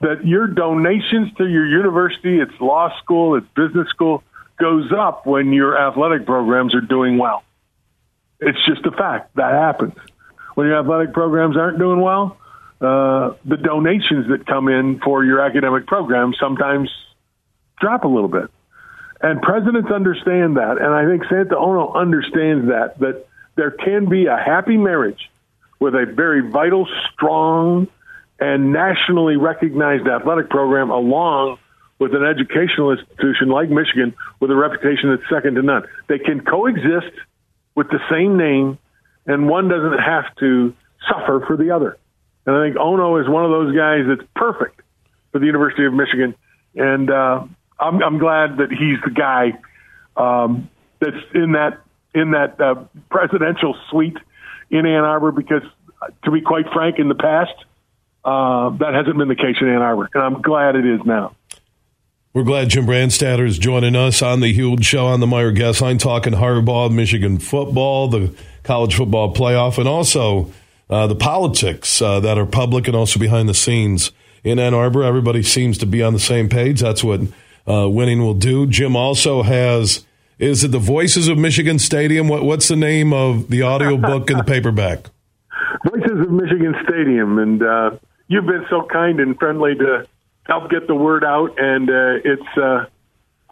[0.00, 4.22] that your donations to your university, its law school, its business school,
[4.58, 7.42] goes up when your athletic programs are doing well.
[8.40, 9.94] It's just a fact that happens.
[10.54, 12.36] When your athletic programs aren't doing well,
[12.80, 16.90] uh, the donations that come in for your academic program sometimes
[17.80, 18.50] drop a little bit.
[19.20, 24.26] And presidents understand that, and I think Santa Ono understands that that there can be
[24.26, 25.30] a happy marriage
[25.78, 27.88] with a very vital, strong,
[28.38, 31.58] and nationally recognized athletic program along
[31.98, 35.84] with an educational institution like Michigan with a reputation that's second to none.
[36.08, 37.14] They can coexist
[37.74, 38.78] with the same name,
[39.26, 40.74] and one doesn't have to
[41.08, 41.96] suffer for the other.
[42.46, 44.80] And I think Ono is one of those guys that's perfect
[45.32, 46.34] for the University of Michigan,
[46.74, 47.44] and uh,
[47.78, 49.58] I'm, I'm glad that he's the guy
[50.16, 51.80] um, that's in that
[52.14, 54.16] in that uh, presidential suite
[54.70, 55.32] in Ann Arbor.
[55.32, 55.62] Because,
[56.24, 57.54] to be quite frank, in the past,
[58.24, 61.34] uh, that hasn't been the case in Ann Arbor, and I'm glad it is now.
[62.34, 65.80] We're glad Jim Brandstatter is joining us on the huge show on the Meijer Guest
[65.80, 68.34] Line, talking Harbaugh, Michigan football, the
[68.64, 70.52] college football playoff, and also
[70.90, 74.10] uh, the politics uh, that are public and also behind the scenes
[74.42, 75.04] in Ann Arbor.
[75.04, 76.80] Everybody seems to be on the same page.
[76.80, 77.20] That's what
[77.68, 78.66] uh, winning will do.
[78.66, 80.04] Jim also has.
[80.38, 82.28] Is it the Voices of Michigan Stadium?
[82.28, 85.06] What, what's the name of the audio book and the paperback?
[85.84, 87.90] Voices of Michigan Stadium, and uh,
[88.26, 90.06] you've been so kind and friendly to
[90.44, 91.58] help get the word out.
[91.58, 92.86] And uh, it's uh,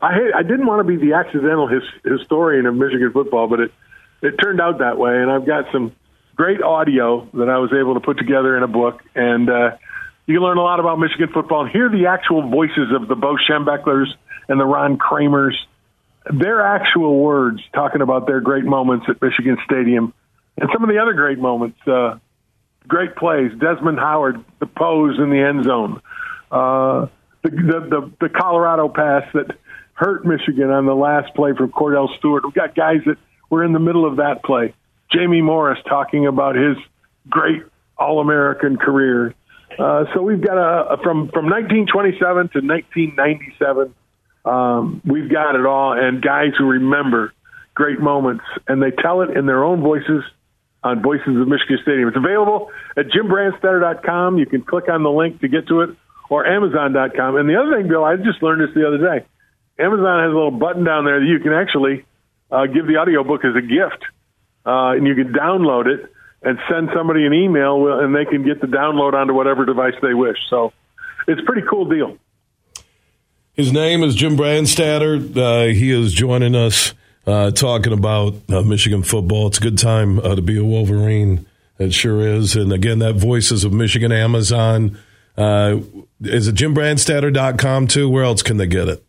[0.00, 3.60] I hate, I didn't want to be the accidental his, historian of Michigan football, but
[3.60, 3.72] it
[4.20, 5.16] it turned out that way.
[5.16, 5.94] And I've got some
[6.34, 9.76] great audio that I was able to put together in a book, and uh,
[10.26, 13.14] you can learn a lot about Michigan football and hear the actual voices of the
[13.14, 14.08] Bo Schembechlers
[14.48, 15.54] and the Ron Kramers.
[16.32, 20.14] Their actual words talking about their great moments at Michigan Stadium
[20.56, 21.78] and some of the other great moments.
[21.86, 22.18] Uh,
[22.86, 23.50] great plays.
[23.58, 26.00] Desmond Howard, the pose in the end zone
[26.52, 27.06] uh,
[27.42, 29.56] the, the, the the Colorado pass that
[29.94, 32.44] hurt Michigan on the last play from Kordell Stewart.
[32.44, 33.16] We've got guys that
[33.50, 34.74] were in the middle of that play.
[35.10, 36.76] Jamie Morris talking about his
[37.28, 37.62] great
[37.98, 39.34] All American career.
[39.78, 43.94] Uh, so we've got a, a from from 1927 to 1997.
[44.44, 47.32] Um, we've got it all, and guys who remember
[47.74, 50.22] great moments, and they tell it in their own voices
[50.84, 52.08] on Voices of Michigan Stadium.
[52.08, 54.38] It's available at jimbrandstatter.com.
[54.38, 55.90] You can click on the link to get to it
[56.28, 57.36] or Amazon.com.
[57.36, 59.26] And the other thing, Bill, I just learned this the other day.
[59.78, 62.04] Amazon has a little button down there that you can actually
[62.50, 64.02] uh, give the audiobook as a gift,
[64.66, 66.12] uh, and you can download it
[66.44, 70.14] and send somebody an email, and they can get the download onto whatever device they
[70.14, 70.38] wish.
[70.50, 70.72] So
[71.26, 72.18] it's a pretty cool deal.
[73.54, 75.36] His name is Jim Brandstatter.
[75.36, 76.94] Uh, he is joining us
[77.26, 79.46] uh, talking about uh, Michigan football.
[79.48, 81.46] It's a good time uh, to be a Wolverine.
[81.78, 82.56] It sure is.
[82.56, 84.98] And again, that Voices of Michigan Amazon.
[85.36, 85.80] Uh,
[86.22, 88.08] is it jimbrandstatter.com too?
[88.08, 89.04] Where else can they get it?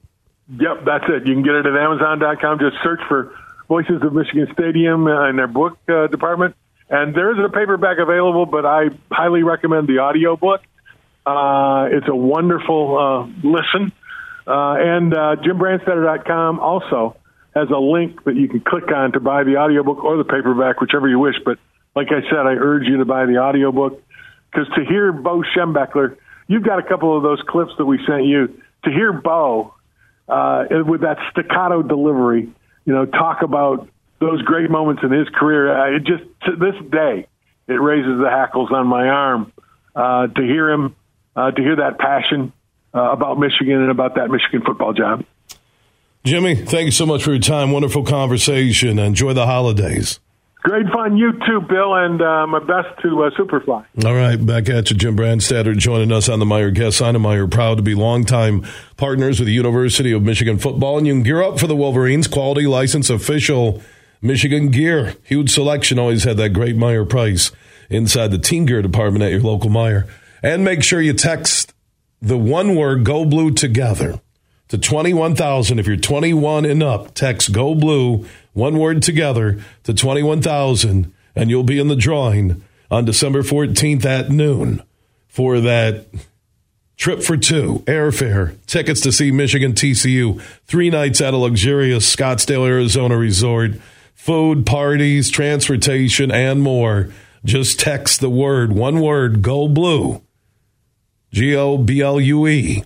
[0.50, 1.28] Yep, that's it.
[1.28, 2.60] You can get it at amazon.com.
[2.60, 3.34] Just search for
[3.68, 6.56] Voices of Michigan Stadium in their book uh, department.
[6.94, 10.62] And there is a paperback available, but I highly recommend the audio book.
[11.26, 13.92] Uh, it's a wonderful uh, listen.
[14.46, 17.18] Uh, and uh, jimbrandstatter.com also
[17.56, 20.82] has a link that you can click on to buy the audiobook or the paperback,
[20.82, 21.34] whichever you wish.
[21.44, 21.58] But
[21.96, 24.00] like I said, I urge you to buy the audiobook
[24.52, 28.26] because to hear Bo Schembechler, you've got a couple of those clips that we sent
[28.26, 28.62] you.
[28.84, 29.74] To hear Bo
[30.28, 32.54] uh, with that staccato delivery,
[32.86, 36.76] you know, talk about those great moments in his career, uh, it just to this
[36.92, 37.28] day
[37.68, 39.52] it raises the hackles on my arm
[39.96, 40.96] uh, to hear him,
[41.36, 42.52] uh, to hear that passion
[42.94, 45.26] uh, about Michigan and about that Michigan football job.
[46.24, 47.72] Jimmy, thank you so much for your time.
[47.72, 48.98] Wonderful conversation.
[48.98, 50.20] Enjoy the holidays.
[50.64, 51.18] Great fun.
[51.18, 53.86] You too, Bill, and uh, my best to uh, Superfly.
[54.06, 57.16] All right, back at you, Jim Brandstatter, joining us on the Meijer Guest Line.
[57.16, 61.24] Meijer, proud to be longtime partners with the University of Michigan football, and you can
[61.24, 62.30] gear up for the Wolverines.
[62.30, 63.82] Quality license official
[64.24, 65.16] Michigan gear.
[65.24, 66.00] Huge selection.
[66.00, 67.52] Always had that great Meijer price
[67.90, 70.10] inside the team gear department at your local Meijer.
[70.42, 71.74] And make sure you text
[72.22, 74.20] the one word "Go Blue" together
[74.70, 75.78] to twenty one thousand.
[75.78, 81.50] If you're twenty one and up, text "Go Blue." one word together to 21,000 and
[81.50, 84.82] you'll be in the drawing on December 14th at noon
[85.28, 86.06] for that
[86.96, 92.68] trip for two, airfare, tickets to see Michigan TCU, three nights at a luxurious Scottsdale,
[92.68, 93.72] Arizona resort,
[94.24, 97.10] food, parties, transportation, and more.
[97.44, 100.22] Just text the word, one word, go blue,
[101.34, 102.86] G O B L U E,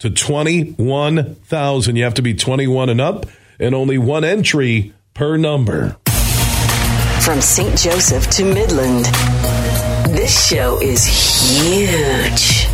[0.00, 1.96] to 21,000.
[1.96, 3.24] You have to be 21 and up,
[3.58, 5.96] and only one entry per number.
[7.22, 7.78] From St.
[7.78, 9.06] Joseph to Midland,
[10.14, 12.73] this show is huge.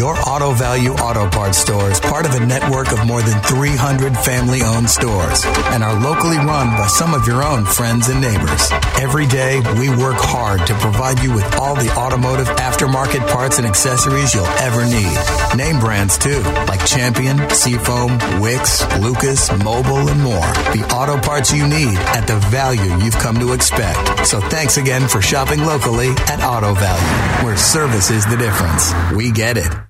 [0.00, 4.16] Your Auto Value Auto Parts store is part of a network of more than 300
[4.16, 8.70] family owned stores and are locally run by some of your own friends and neighbors.
[8.98, 13.66] Every day, we work hard to provide you with all the automotive aftermarket parts and
[13.66, 15.18] accessories you'll ever need.
[15.54, 20.48] Name brands too, like Champion, Seafoam, Wix, Lucas, Mobil, and more.
[20.72, 24.26] The auto parts you need at the value you've come to expect.
[24.26, 28.94] So thanks again for shopping locally at Auto Value, where service is the difference.
[29.14, 29.89] We get it.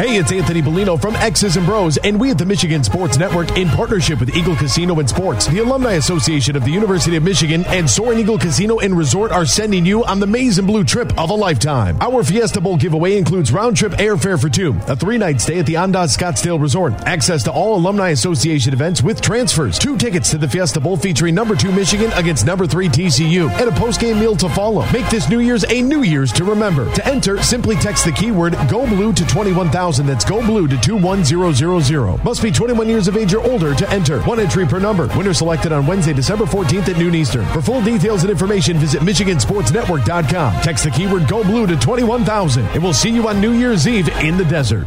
[0.00, 3.58] Hey, it's Anthony Bellino from X's and Bros, and we at the Michigan Sports Network,
[3.58, 7.66] in partnership with Eagle Casino and Sports, the Alumni Association of the University of Michigan,
[7.66, 11.12] and Soaring Eagle Casino and Resort are sending you on the Maize and Blue trip
[11.18, 11.98] of a lifetime.
[12.00, 15.66] Our Fiesta Bowl giveaway includes round trip airfare for two, a three night stay at
[15.66, 20.38] the Andaz Scottsdale Resort, access to all Alumni Association events with transfers, two tickets to
[20.38, 24.18] the Fiesta Bowl featuring number two Michigan against number three TCU, and a post game
[24.18, 24.90] meal to follow.
[24.92, 26.90] Make this New Year's a New Year's to remember.
[26.94, 29.89] To enter, simply text the keyword Go Blue to 21,000.
[29.98, 32.24] That's Go Blue to 21000.
[32.24, 34.20] Must be 21 years of age or older to enter.
[34.22, 35.08] One entry per number.
[35.16, 37.46] Winner selected on Wednesday, December 14th at noon Eastern.
[37.46, 40.62] For full details and information, visit MichiganSportsNetwork.com.
[40.62, 42.66] Text the keyword Go Blue to 21,000.
[42.66, 44.86] And we'll see you on New Year's Eve in the desert.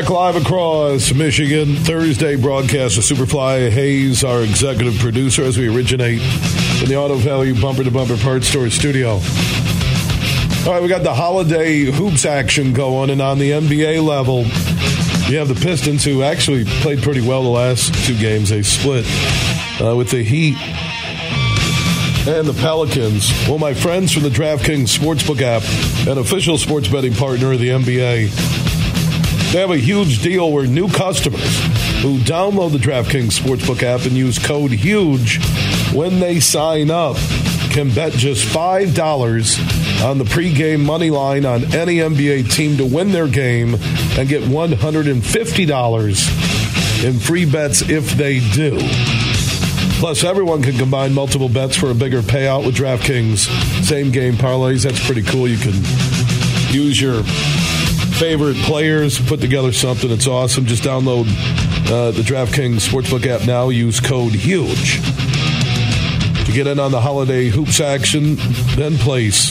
[0.00, 1.76] Back live across Michigan.
[1.76, 6.22] Thursday broadcast of Superfly Hayes, our executive producer, as we originate
[6.80, 9.10] in the Auto Value Bumper to Bumper Parts Store studio.
[9.10, 14.44] All right, we got the holiday hoops action going, and on the NBA level,
[15.30, 18.48] you have the Pistons, who actually played pretty well the last two games.
[18.48, 19.04] They split
[19.78, 20.56] uh, with the Heat
[22.26, 23.30] and the Pelicans.
[23.46, 25.62] Well, my friends from the DraftKings Sportsbook app,
[26.08, 28.30] an official sports betting partner of the NBA,
[29.52, 31.58] they have a huge deal where new customers
[32.00, 35.44] who download the DraftKings Sportsbook app and use code HUGE
[35.92, 37.18] when they sign up
[37.70, 43.12] can bet just $5 on the pregame money line on any NBA team to win
[43.12, 48.78] their game and get $150 in free bets if they do.
[50.00, 53.50] Plus, everyone can combine multiple bets for a bigger payout with DraftKings
[53.84, 54.84] same game parlays.
[54.84, 55.46] That's pretty cool.
[55.46, 55.74] You can
[56.72, 57.22] use your
[58.22, 60.64] favorite players, put together something that's awesome.
[60.64, 61.24] Just download
[61.90, 63.68] uh, the DraftKings Sportsbook app now.
[63.68, 65.02] Use code HUGE
[66.46, 68.36] to get in on the holiday hoops action.
[68.76, 69.50] Then place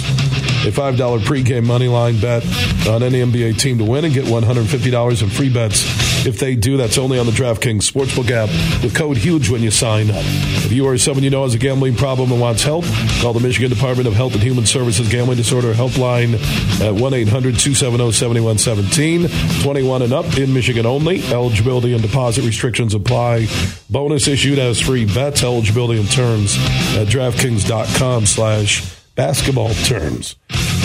[0.65, 2.45] a $5 pregame money line bet
[2.87, 6.77] on any NBA team to win and get $150 in free bets if they do.
[6.77, 8.49] That's only on the DraftKings Sportsbook app
[8.83, 10.23] with code HUGE when you sign up.
[10.63, 12.85] If you or someone you know has a gambling problem and wants help,
[13.21, 16.33] call the Michigan Department of Health and Human Services Gambling Disorder Helpline
[16.81, 19.63] at 1 800 270 7117.
[19.63, 21.23] 21 and up in Michigan only.
[21.31, 23.47] Eligibility and deposit restrictions apply.
[23.89, 25.43] Bonus issued as free bets.
[25.43, 26.57] Eligibility and terms
[26.95, 30.35] at DraftKings.com slash basketball terms.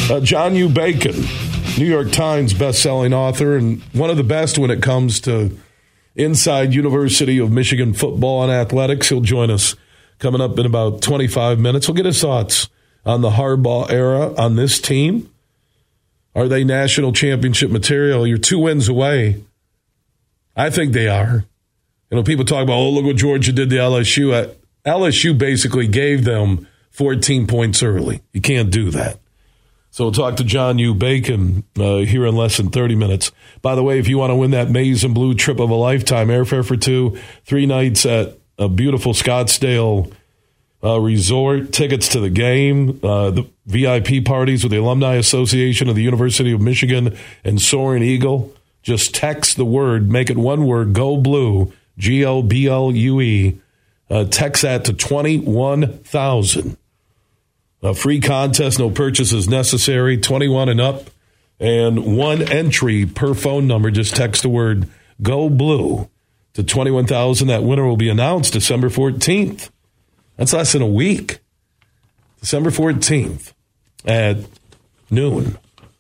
[0.09, 0.69] Uh, John U.
[0.69, 1.17] Bacon,
[1.77, 5.59] New York Times best-selling author and one of the best when it comes to
[6.15, 9.09] inside University of Michigan football and athletics.
[9.09, 9.75] He'll join us
[10.21, 11.89] coming up in about 25 minutes.
[11.89, 12.69] We'll get his thoughts
[13.05, 15.29] on the Harbaugh era on this team.
[16.37, 18.29] Are they national championship material?
[18.29, 19.43] You're two wins away.
[20.55, 21.47] I think they are.
[22.13, 24.55] You know, people talk about, oh, look what Georgia did to LSU.
[24.87, 28.23] LSU basically gave them 14 points early.
[28.33, 29.19] You can't do that.
[29.97, 30.93] So we'll talk to John U.
[30.93, 33.33] Bacon uh, here in less than 30 minutes.
[33.63, 35.75] By the way, if you want to win that maize and blue trip of a
[35.75, 37.17] lifetime, airfare for two,
[37.47, 40.13] three nights at a beautiful Scottsdale
[40.85, 45.95] uh, resort, tickets to the game, uh, the VIP parties with the Alumni Association of
[45.95, 48.55] the University of Michigan and Soaring Eagle.
[48.83, 53.21] Just text the word, make it one word, go blue, G O B L U
[53.23, 53.59] E.
[54.11, 56.77] Uh, text that to 21,000.
[57.87, 61.09] A free contest, no purchases necessary, 21 and up,
[61.61, 63.93] and one entry per phone number.
[63.93, 64.91] Just text the word
[65.23, 66.11] Go Blue
[66.55, 67.47] to 21,000.
[67.47, 69.71] That winner will be announced December 14th.
[70.37, 71.39] That's less than a week.
[72.41, 73.53] December 14th
[74.05, 74.39] at
[75.09, 75.57] noon.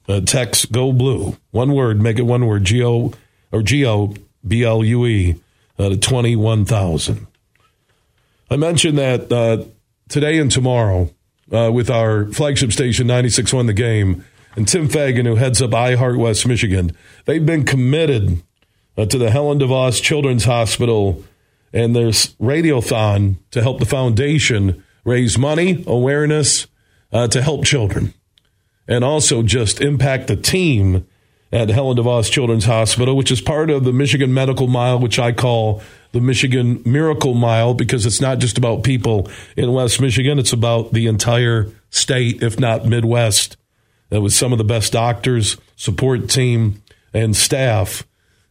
[0.08, 1.36] Uh, text Go Blue.
[1.52, 3.12] One word, make it one word, G O
[3.52, 4.12] or G O
[4.44, 5.40] B L U E
[5.78, 7.28] uh, to 21,000.
[8.50, 9.64] I mentioned that uh,
[10.08, 11.10] today and tomorrow
[11.52, 14.24] uh, with our flagship station 96.1 The Game
[14.56, 16.96] and Tim Fagan, who heads up iHeart West Michigan.
[17.24, 18.42] They've been committed
[18.96, 21.22] uh, to the Helen DeVos Children's Hospital
[21.76, 26.66] and there's radiothon to help the foundation raise money, awareness
[27.12, 28.14] uh, to help children,
[28.88, 31.06] and also just impact the team
[31.52, 35.32] at Helen DeVos Children's Hospital, which is part of the Michigan Medical Mile, which I
[35.32, 35.82] call
[36.16, 40.92] the Michigan Miracle Mile because it's not just about people in West Michigan, it's about
[40.92, 43.56] the entire state, if not Midwest.
[44.08, 48.06] That was some of the best doctors, support team, and staff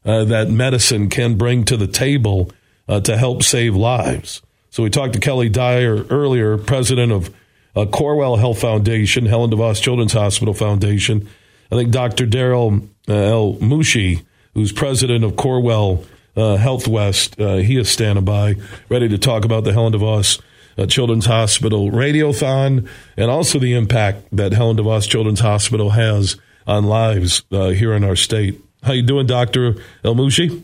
[0.05, 2.51] uh, that medicine can bring to the table
[2.87, 4.41] uh, to help save lives.
[4.69, 7.33] So we talked to Kelly Dyer earlier, president of
[7.75, 11.27] uh, Corewell Health Foundation, Helen DeVos Children's Hospital Foundation.
[11.71, 12.27] I think Dr.
[12.27, 16.05] Darryl uh, Elmouchi, who's president of Corewell
[16.35, 17.39] uh, Health West.
[17.39, 18.55] Uh, he is standing by,
[18.89, 20.41] ready to talk about the Helen DeVos
[20.77, 26.85] uh, Children's Hospital Radiothon and also the impact that Helen DeVos Children's Hospital has on
[26.85, 28.61] lives uh, here in our state.
[28.83, 29.75] How you doing, Dr.
[30.03, 30.63] Elmouchi?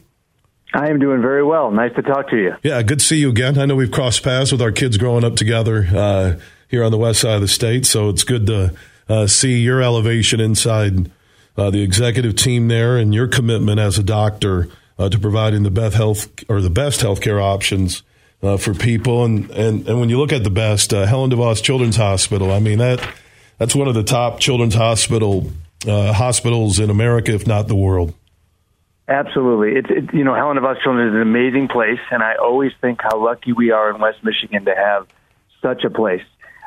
[0.74, 1.70] I am doing very well.
[1.72, 2.56] Nice to talk to you.
[2.64, 3.58] Yeah, good to see you again.
[3.58, 6.98] I know we've crossed paths with our kids growing up together uh, here on the
[6.98, 8.74] west side of the state, so it's good to
[9.10, 11.12] uh, see your elevation inside
[11.56, 14.68] the executive team there and your commitment as a doctor
[14.98, 18.04] uh, to providing the best health or the best healthcare options
[18.44, 19.26] uh, for people.
[19.26, 22.60] And, and and when you look at the best, uh, Helen DeVos Children's Hospital, I
[22.60, 23.08] mean that
[23.58, 25.52] that's one of the top children's hospital
[25.88, 28.14] uh, hospitals in America, if not the world.
[29.08, 32.72] Absolutely, it's it, you know Helen DeVos Children's is an amazing place, and I always
[32.82, 35.08] think how lucky we are in West Michigan to have
[35.62, 36.24] such a place.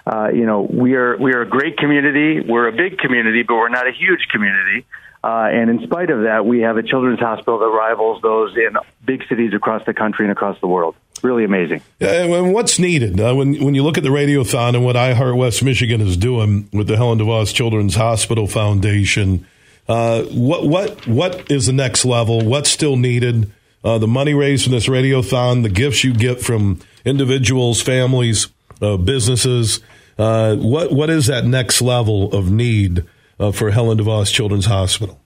[0.07, 2.41] Uh, you know, we are we are a great community.
[2.41, 4.85] We're a big community, but we're not a huge community.
[5.25, 8.77] Uh, and in spite of that, we have a children's hospital that rivals those in
[9.07, 10.95] big cities across the country and across the world.
[11.23, 11.81] Really amazing.
[11.99, 15.63] And what's needed uh, when when you look at the Radiothon and what iHeart West
[15.63, 19.47] Michigan is doing with the Helen DeVos Children's Hospital Foundation?
[19.89, 22.45] Uh, what what what is the next level?
[22.45, 23.51] What's still needed?
[23.83, 28.49] Uh, the money raised from this Radiothon, the gifts you get from individuals, families,
[28.83, 29.81] uh, businesses.
[30.17, 33.05] What what is that next level of need?
[33.39, 35.21] Uh, for Helen DeVos Children's Hospital?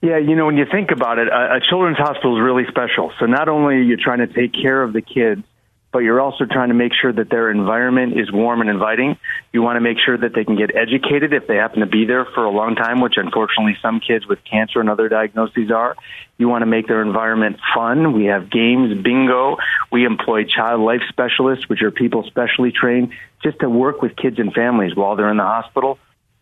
[0.00, 3.12] Yeah, you know, when you think about it, a, a children's hospital is really special.
[3.18, 5.42] So not only are you trying to take care of the kids,
[5.90, 9.16] but you're also trying to make sure that their environment is warm and inviting.
[9.52, 12.04] You want to make sure that they can get educated if they happen to be
[12.04, 15.96] there for a long time, which unfortunately some kids with cancer and other diagnoses are.
[16.36, 18.12] You want to make their environment fun.
[18.12, 19.56] We have games, bingo.
[19.90, 24.38] We employ child life specialists, which are people specially trained just to work with kids
[24.38, 25.98] and families while they're in the hospital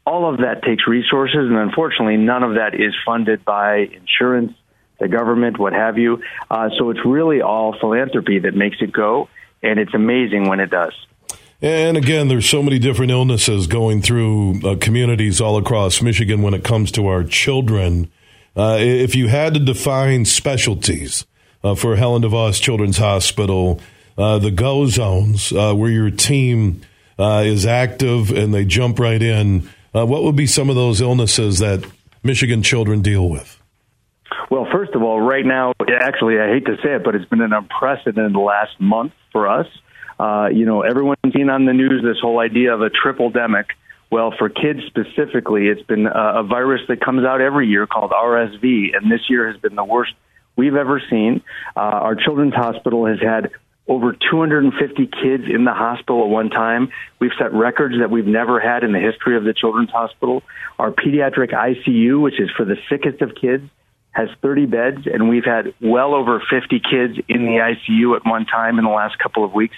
[0.06, 4.52] all of that takes resources, and unfortunately, none of that is funded by insurance,
[5.00, 6.22] the government, what have you.
[6.48, 9.28] Uh, so it's really all philanthropy that makes it go,
[9.62, 10.92] and it's amazing when it does.
[11.60, 16.54] And again, there's so many different illnesses going through uh, communities all across Michigan when
[16.54, 18.10] it comes to our children.
[18.54, 21.26] Uh, if you had to define specialties
[21.64, 23.80] uh, for Helen DeVos Children's Hospital,
[24.16, 26.82] uh, the go zones uh, where your team
[27.18, 31.58] is active and they jump right in, uh, what would be some of those illnesses
[31.58, 31.84] that
[32.22, 33.60] Michigan children deal with?
[34.50, 37.40] Well, first of all, right now, actually, I hate to say it, but it's been
[37.40, 39.66] an unprecedented last month for us.
[40.52, 43.66] you know, everyone's seen on the news this whole idea of a triple demic
[44.10, 48.96] well, for kids specifically, it's been a, virus that comes out every year called RSV,
[48.96, 50.12] and this year has been the worst
[50.54, 51.42] we've ever seen.
[51.76, 53.50] Uh, our children's hospital has had
[53.88, 56.90] over 250 kids in the hospital at one time.
[57.20, 60.42] We've set records that we've never had in the history of the children's hospital.
[60.78, 63.64] Our pediatric ICU, which is for the sickest of kids,
[64.10, 68.46] has 30 beds, and we've had well over 50 kids in the ICU at one
[68.46, 69.76] time in the last couple of weeks.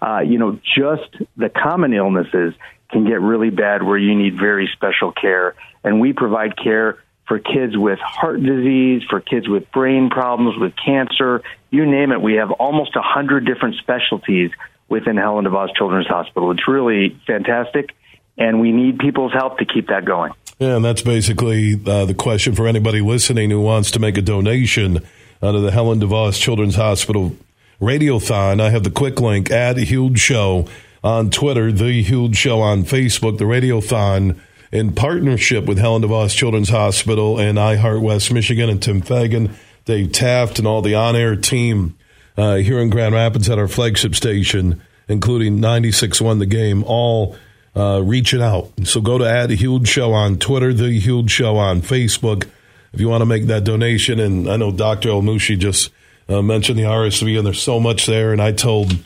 [0.00, 2.54] Uh, you know, just the common illnesses
[2.90, 5.54] can get really bad where you need very special care.
[5.84, 6.98] And we provide care
[7.30, 12.20] for kids with heart disease, for kids with brain problems, with cancer, you name it.
[12.20, 14.50] We have almost a hundred different specialties
[14.88, 16.50] within Helen DeVos Children's Hospital.
[16.50, 17.94] It's really fantastic,
[18.36, 20.32] and we need people's help to keep that going.
[20.58, 24.22] Yeah, and that's basically uh, the question for anybody listening who wants to make a
[24.22, 24.94] donation
[25.40, 27.36] to the Helen DeVos Children's Hospital
[27.80, 28.60] Radiothon.
[28.60, 30.66] I have the quick link at Huge Show
[31.04, 34.40] on Twitter, The Huge Show on Facebook, the Radiothon
[34.72, 39.54] in partnership with Helen DeVos Children's Hospital and iHeart West Michigan and Tim Fagan,
[39.84, 41.96] Dave Taft, and all the on air team
[42.36, 47.36] uh, here in Grand Rapids at our flagship station, including 96.1 The Game, all
[47.76, 48.70] uh, reaching out.
[48.84, 52.48] So go to at Huge Show on Twitter, The Huge Show on Facebook
[52.92, 54.18] if you want to make that donation.
[54.20, 55.10] And I know Dr.
[55.10, 55.90] Elmouchi just
[56.28, 58.32] uh, mentioned the RSV, and there's so much there.
[58.32, 58.96] And I told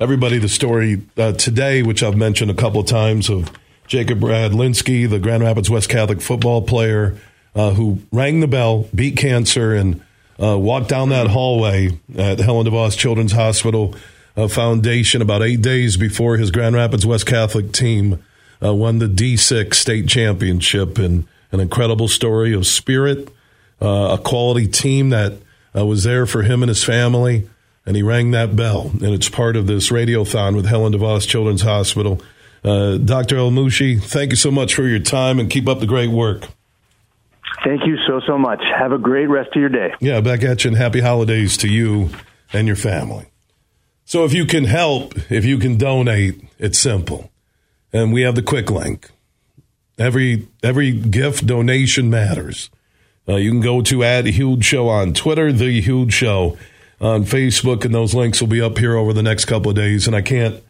[0.00, 3.50] everybody the story uh, today, which I've mentioned a couple of times, of
[3.86, 7.16] Jacob Bradlinski, the Grand Rapids West Catholic football player
[7.54, 10.02] uh, who rang the bell, beat cancer, and
[10.42, 13.94] uh, walked down that hallway at Helen DeVos Children's Hospital
[14.36, 18.22] uh, Foundation about eight days before his Grand Rapids West Catholic team
[18.62, 20.98] uh, won the D6 state championship.
[20.98, 23.28] And an incredible story of spirit,
[23.80, 25.34] uh, a quality team that
[25.72, 27.48] was there for him and his family
[27.86, 28.90] and he rang that bell.
[28.92, 32.20] And it's part of this radiothon with Helen DeVos Children's Hospital.
[32.64, 33.36] Uh, Dr.
[33.36, 36.48] Elmouchi, thank you so much for your time and keep up the great work.
[37.62, 38.62] Thank you so, so much.
[38.78, 39.94] Have a great rest of your day.
[40.00, 42.10] Yeah, back at you and happy holidays to you
[42.52, 43.26] and your family.
[44.04, 47.30] So if you can help, if you can donate, it's simple.
[47.92, 49.10] And we have the quick link.
[49.98, 52.68] Every every gift donation matters.
[53.28, 56.58] Uh, you can go to add Huge Show on Twitter, The Huge Show
[57.00, 60.06] on Facebook, and those links will be up here over the next couple of days.
[60.06, 60.62] And I can't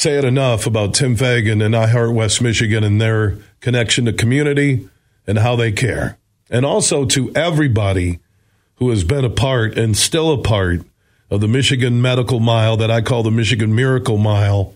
[0.00, 4.88] say it enough about Tim Fagan and iHeart West Michigan and their connection to community
[5.26, 6.16] and how they care.
[6.48, 8.18] And also to everybody
[8.76, 10.86] who has been a part and still a part
[11.30, 14.72] of the Michigan Medical Mile that I call the Michigan Miracle Mile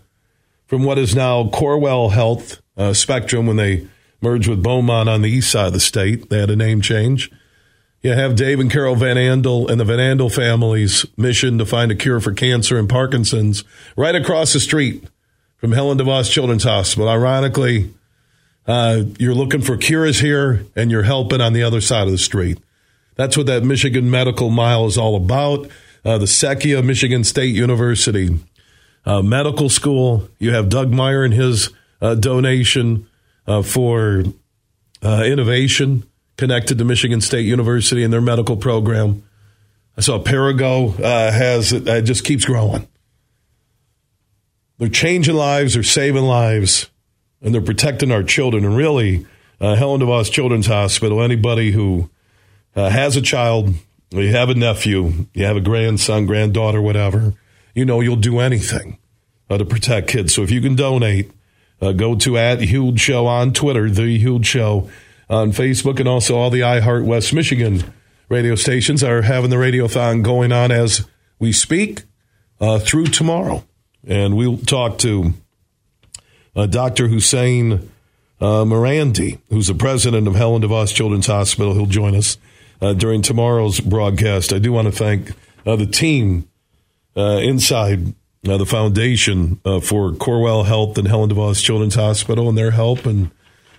[0.66, 3.89] from what is now Corewell Health uh, Spectrum when they
[4.20, 6.29] merged with Beaumont on the east side of the state.
[6.29, 7.31] They had a name change
[8.05, 11.91] you have Dave and Carol Van Andel and the Van Andel family's mission to find
[11.91, 13.64] a cure for cancer and Parkinson's
[13.97, 15.05] right across the street
[15.65, 17.09] from Helen DeVos Children's Hospital.
[17.09, 17.91] Ironically,
[18.67, 22.19] uh, you're looking for cures here and you're helping on the other side of the
[22.19, 22.59] street.
[23.15, 25.71] That's what that Michigan Medical Mile is all about.
[26.05, 28.39] Uh, the Secchia Michigan State University
[29.07, 30.29] uh, Medical School.
[30.39, 31.71] You have Doug Meijer and his
[32.03, 33.09] uh, donation
[33.47, 34.23] uh, for
[35.03, 36.05] uh, innovation
[36.37, 39.23] connected to Michigan State University and their medical program.
[39.97, 42.87] I saw Perrigo uh, has it just keeps growing.
[44.79, 46.91] They're changing lives, they're saving lives,
[47.41, 48.64] and they're protecting our children.
[48.64, 49.27] And really,
[49.61, 52.11] uh, Helen DeVos Children's Hospital, anybody who
[52.75, 53.75] uh, has a child,
[54.11, 57.35] you have a nephew, you have a grandson, granddaughter, whatever,
[57.75, 58.99] you know you'll do anything
[59.51, 60.35] uh, to protect kids.
[60.35, 61.31] So if you can donate,
[61.81, 64.89] uh, go to at Huge Show on Twitter, The Huge Show
[65.29, 67.93] on Facebook, and also all the iHeart West Michigan
[68.29, 71.07] radio stations are having the radiothon going on as
[71.39, 72.03] we speak
[72.61, 73.64] uh, through tomorrow.
[74.07, 75.35] And we'll talk to
[76.55, 77.09] uh, Dr.
[77.09, 77.91] Hussein
[78.41, 81.75] uh, who's the president of Helen DeVos Children's Hospital.
[81.75, 82.37] He'll join us
[82.81, 84.53] uh, during tomorrow's broadcast.
[84.53, 85.33] I do want to thank
[85.67, 86.49] uh, the team
[87.17, 88.15] uh, inside
[88.47, 93.07] uh, the foundation for Corewell Health and Helen DeVos Children's Hospital and their help.
[93.07, 93.31] And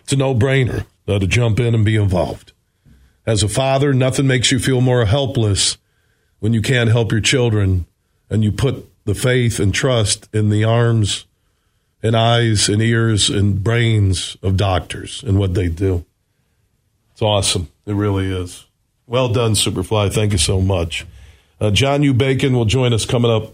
[0.01, 2.53] it's a no brainer uh, to jump in and be involved.
[3.27, 5.77] As a father, nothing makes you feel more helpless
[6.39, 7.85] when you can't help your children
[8.29, 11.25] and you put the faith and trust in the arms
[12.03, 16.05] and eyes and ears and brains of doctors and what they do.
[17.13, 17.69] It's awesome.
[17.85, 18.65] It really is.
[19.07, 20.13] Well done, Superfly.
[20.13, 21.05] Thank you so much.
[21.61, 22.13] Uh, John U.
[22.13, 23.53] Bacon will join us coming up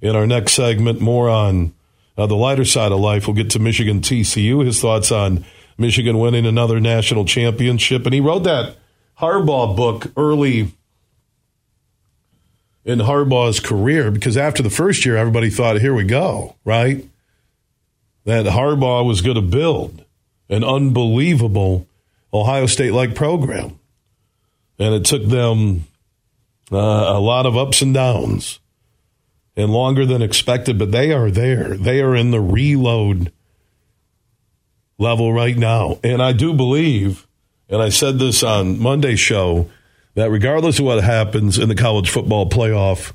[0.00, 1.00] in our next segment.
[1.00, 1.72] More on
[2.16, 3.26] uh, the lighter side of life.
[3.26, 5.44] We'll get to Michigan TCU, his thoughts on
[5.78, 8.04] Michigan winning another national championship.
[8.04, 8.76] And he wrote that
[9.18, 10.74] Harbaugh book early
[12.88, 17.04] in Harbaugh's career because after the first year, everybody thought, here we go, right?
[18.24, 20.06] That Harbaugh was going to build
[20.48, 21.86] an unbelievable
[22.32, 23.78] Ohio State like program.
[24.78, 25.86] And it took them
[26.72, 28.58] uh, a lot of ups and downs
[29.54, 31.76] and longer than expected, but they are there.
[31.76, 33.32] They are in the reload
[34.96, 35.98] level right now.
[36.02, 37.26] And I do believe,
[37.68, 39.68] and I said this on Monday's show,
[40.18, 43.12] that regardless of what happens in the college football playoff,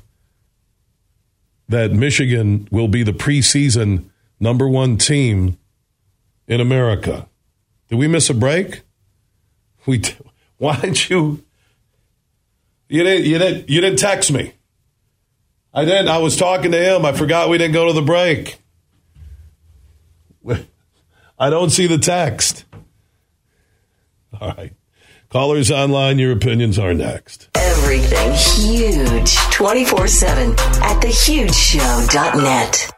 [1.68, 4.04] that Michigan will be the preseason
[4.40, 5.58] number one team
[6.48, 7.28] in America.
[7.90, 8.80] Did we miss a break?
[9.86, 10.02] We
[10.56, 11.44] why didn't you
[12.88, 14.54] you didn't you didn't you didn't text me.
[15.74, 16.08] I didn't.
[16.08, 17.04] I was talking to him.
[17.04, 18.56] I forgot we didn't go to the break.
[21.38, 22.64] I don't see the text.
[24.40, 24.72] All right.
[25.34, 27.48] Callers online, your opinions are next.
[27.56, 32.88] Everything huge 24 7 at thehugeshow.net.